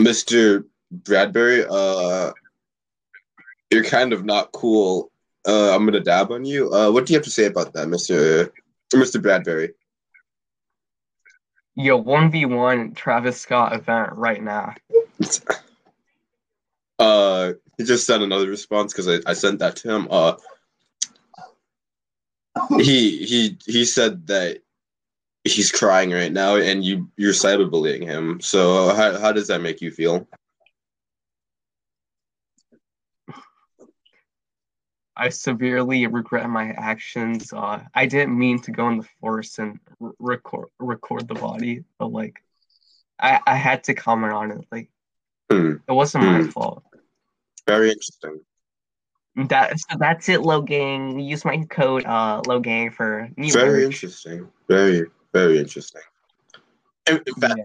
Mr. 0.00 0.64
Bradbury 0.90 1.66
uh 1.68 2.32
you're 3.70 3.84
kind 3.84 4.12
of 4.12 4.24
not 4.24 4.52
cool. 4.52 5.11
Uh 5.46 5.74
I'm 5.74 5.84
gonna 5.84 6.00
dab 6.00 6.30
on 6.30 6.44
you. 6.44 6.72
Uh 6.72 6.90
what 6.90 7.06
do 7.06 7.12
you 7.12 7.18
have 7.18 7.24
to 7.24 7.30
say 7.30 7.46
about 7.46 7.72
that, 7.74 7.88
Mr. 7.88 8.50
Mr. 8.94 9.20
Bradbury? 9.20 9.74
Yo, 11.74 11.96
one 11.96 12.30
v 12.30 12.44
one 12.46 12.92
Travis 12.94 13.40
Scott 13.40 13.72
event 13.74 14.12
right 14.12 14.42
now. 14.42 14.74
Uh 16.98 17.54
he 17.78 17.84
just 17.84 18.06
sent 18.06 18.22
another 18.22 18.48
response 18.48 18.92
because 18.92 19.08
I, 19.08 19.18
I 19.28 19.32
sent 19.32 19.58
that 19.58 19.74
to 19.76 19.90
him. 19.90 20.06
Uh 20.08 20.34
he 22.78 23.24
he 23.24 23.58
he 23.66 23.84
said 23.84 24.26
that 24.28 24.58
he's 25.44 25.72
crying 25.72 26.10
right 26.12 26.32
now 26.32 26.56
and 26.56 26.84
you 26.84 27.08
you're 27.16 27.32
cyberbullying 27.32 28.02
him. 28.02 28.40
So 28.40 28.94
how 28.94 29.18
how 29.18 29.32
does 29.32 29.48
that 29.48 29.62
make 29.62 29.80
you 29.80 29.90
feel? 29.90 30.28
I 35.22 35.28
severely 35.28 36.04
regret 36.08 36.50
my 36.50 36.70
actions. 36.70 37.52
Uh, 37.52 37.78
I 37.94 38.06
didn't 38.06 38.36
mean 38.36 38.58
to 38.62 38.72
go 38.72 38.88
in 38.88 38.98
the 38.98 39.08
forest 39.20 39.60
and 39.60 39.78
r- 40.00 40.10
record 40.18 40.66
record 40.80 41.28
the 41.28 41.34
body, 41.34 41.84
but 41.98 42.10
like, 42.10 42.42
I 43.20 43.38
I 43.46 43.54
had 43.54 43.84
to 43.84 43.94
comment 43.94 44.32
on 44.32 44.50
it. 44.50 44.66
Like, 44.72 44.88
Hmm. 45.48 45.74
it 45.88 45.92
wasn't 45.92 46.24
my 46.24 46.40
Hmm. 46.42 46.48
fault. 46.48 46.82
Very 47.68 47.90
interesting. 47.90 48.40
That 49.48 49.78
so 49.78 49.96
that's 49.96 50.28
it, 50.28 50.40
Logang. 50.40 51.24
Use 51.24 51.44
my 51.44 51.58
code 51.70 52.04
uh 52.04 52.42
Logang 52.50 52.92
for 52.92 53.30
new 53.36 53.52
Very 53.52 53.84
merch. 53.84 53.94
interesting. 53.94 54.48
Very, 54.68 55.06
very 55.32 55.58
interesting. 55.58 56.02
In, 57.08 57.22
in 57.30 57.34
fact, 57.34 57.58
Yeah. 57.58 57.64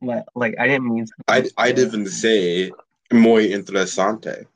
Like, 0.00 0.24
like 0.42 0.54
I 0.58 0.66
didn't 0.68 0.88
mean 0.94 1.04
to. 1.06 1.12
I'd, 1.28 1.48
I'd 1.58 1.78
even 1.78 2.06
say 2.06 2.70
muy 3.12 3.42
interesante. 3.58 4.46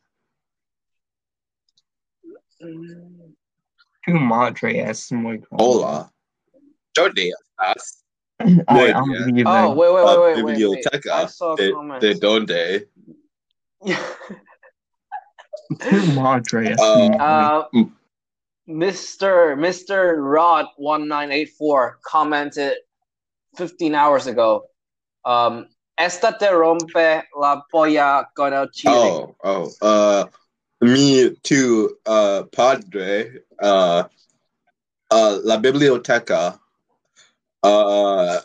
Tu 4.05 4.13
madre 4.15 4.81
es 4.81 5.11
muy 5.13 5.39
grande. 5.39 5.57
Hola. 5.59 6.11
¿Dónde 6.95 7.31
estás? 7.31 8.03
Alright, 8.41 8.95
I'm 8.97 9.11
Yeah. 9.11 9.27
leaving. 9.27 9.47
Oh 9.47 9.73
wait 9.75 9.93
wait 9.93 10.05
wait 10.05 10.19
wait 10.19 10.35
wait. 10.37 10.45
wait. 10.45 10.55
biblioteca 10.57 11.29
I 11.29 11.57
De, 11.57 11.73
de 12.01 12.15
donde? 12.19 12.89
Tu 15.81 16.03
madre 16.13 16.73
es 16.73 16.81
Uh, 16.81 16.97
muy 16.99 17.17
Uh, 17.19 17.65
Mm. 17.73 17.93
Mr. 18.69 19.57
Mr. 19.57 20.17
Rod 20.19 20.67
one 20.77 21.09
nine 21.09 21.33
eight 21.33 21.51
four 21.59 21.99
commented 22.05 22.77
fifteen 23.57 23.95
hours 23.95 24.27
ago. 24.27 24.65
Um, 25.25 25.67
esta 25.99 26.37
te 26.39 26.47
rompe 26.47 27.23
la 27.39 27.63
polla 27.73 28.27
con 28.37 28.53
el 28.53 28.69
chile. 28.73 28.95
Oh, 28.95 29.35
oh, 29.45 29.71
uh, 29.83 30.27
me 30.83 31.30
too, 31.43 31.97
uh, 32.07 32.43
padre, 32.53 33.30
uh, 33.62 34.05
uh, 35.11 35.39
la 35.45 35.57
biblioteca, 35.59 36.59
uh, 37.62 38.41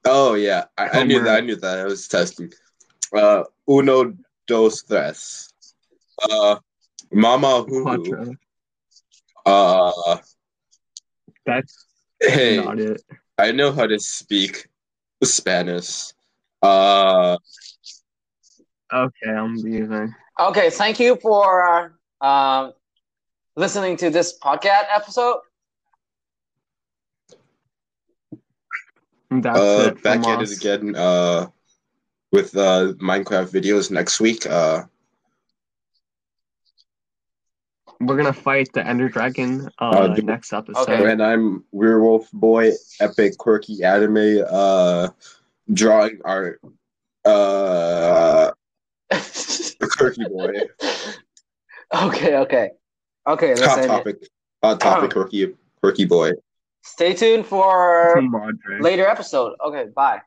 oh 0.05 0.33
yeah, 0.33 0.65
I, 0.77 0.99
I 0.99 1.03
knew 1.03 1.23
that. 1.23 1.37
I 1.37 1.41
knew 1.41 1.55
that. 1.57 1.79
I 1.79 1.83
was 1.85 2.07
testing. 2.07 2.51
Uh, 3.13 3.43
uno, 3.67 4.13
dos, 4.47 4.81
tres. 4.83 5.53
Uh, 6.19 6.57
Mama. 7.11 7.65
Padre. 7.83 8.35
Uh, 9.45 10.17
That's 11.45 11.85
hey, 12.27 12.57
not 12.63 12.79
it. 12.79 13.01
I 13.37 13.51
know 13.51 13.71
how 13.71 13.87
to 13.87 13.99
speak 13.99 14.67
Spanish. 15.23 16.13
Uh, 16.61 17.37
Okay, 18.93 19.29
I'm 19.29 19.55
leaving. 19.55 20.13
Okay, 20.39 20.69
thank 20.69 20.99
you 20.99 21.15
for 21.17 21.91
uh, 22.21 22.25
um, 22.25 22.73
listening 23.55 23.97
to 23.97 24.09
this 24.09 24.37
podcast 24.39 24.85
episode. 24.93 25.37
That's 29.31 29.59
uh, 29.59 29.91
it. 29.95 30.03
back 30.03 30.23
from 30.23 30.31
at 30.31 30.41
it 30.43 30.51
again. 30.51 30.95
Uh, 30.95 31.47
with 32.31 32.55
uh 32.55 32.93
Minecraft 32.99 33.49
videos 33.49 33.89
next 33.89 34.19
week. 34.19 34.45
Uh, 34.45 34.83
We're 37.99 38.17
gonna 38.17 38.33
fight 38.33 38.69
the 38.73 38.85
Ender 38.85 39.09
Dragon 39.09 39.69
uh, 39.79 39.89
Uh, 39.89 40.07
do- 40.15 40.21
next 40.23 40.51
episode. 40.53 40.81
Okay. 40.89 41.11
and 41.11 41.23
I'm 41.23 41.63
Werewolf 41.71 42.29
Boy, 42.31 42.71
epic 42.99 43.37
quirky 43.37 43.83
anime. 43.83 44.43
Uh, 44.49 45.09
drawing 45.71 46.19
art. 46.25 46.59
Uh, 47.23 48.51
quirky 49.11 50.23
boy. 50.25 50.53
okay, 52.03 52.35
okay, 52.37 52.69
okay. 53.27 53.55
Let's 53.55 53.61
Hot 53.65 53.77
end 53.79 53.85
it. 53.85 53.87
topic. 53.87 54.15
Hot 54.63 54.79
topic. 54.79 55.11
Quirky, 55.11 55.55
quirky 55.81 56.05
boy. 56.05 56.31
Stay 56.83 57.13
tuned 57.13 57.45
for 57.47 58.21
later 58.79 59.07
episode. 59.07 59.53
Okay, 59.65 59.85
bye. 59.95 60.21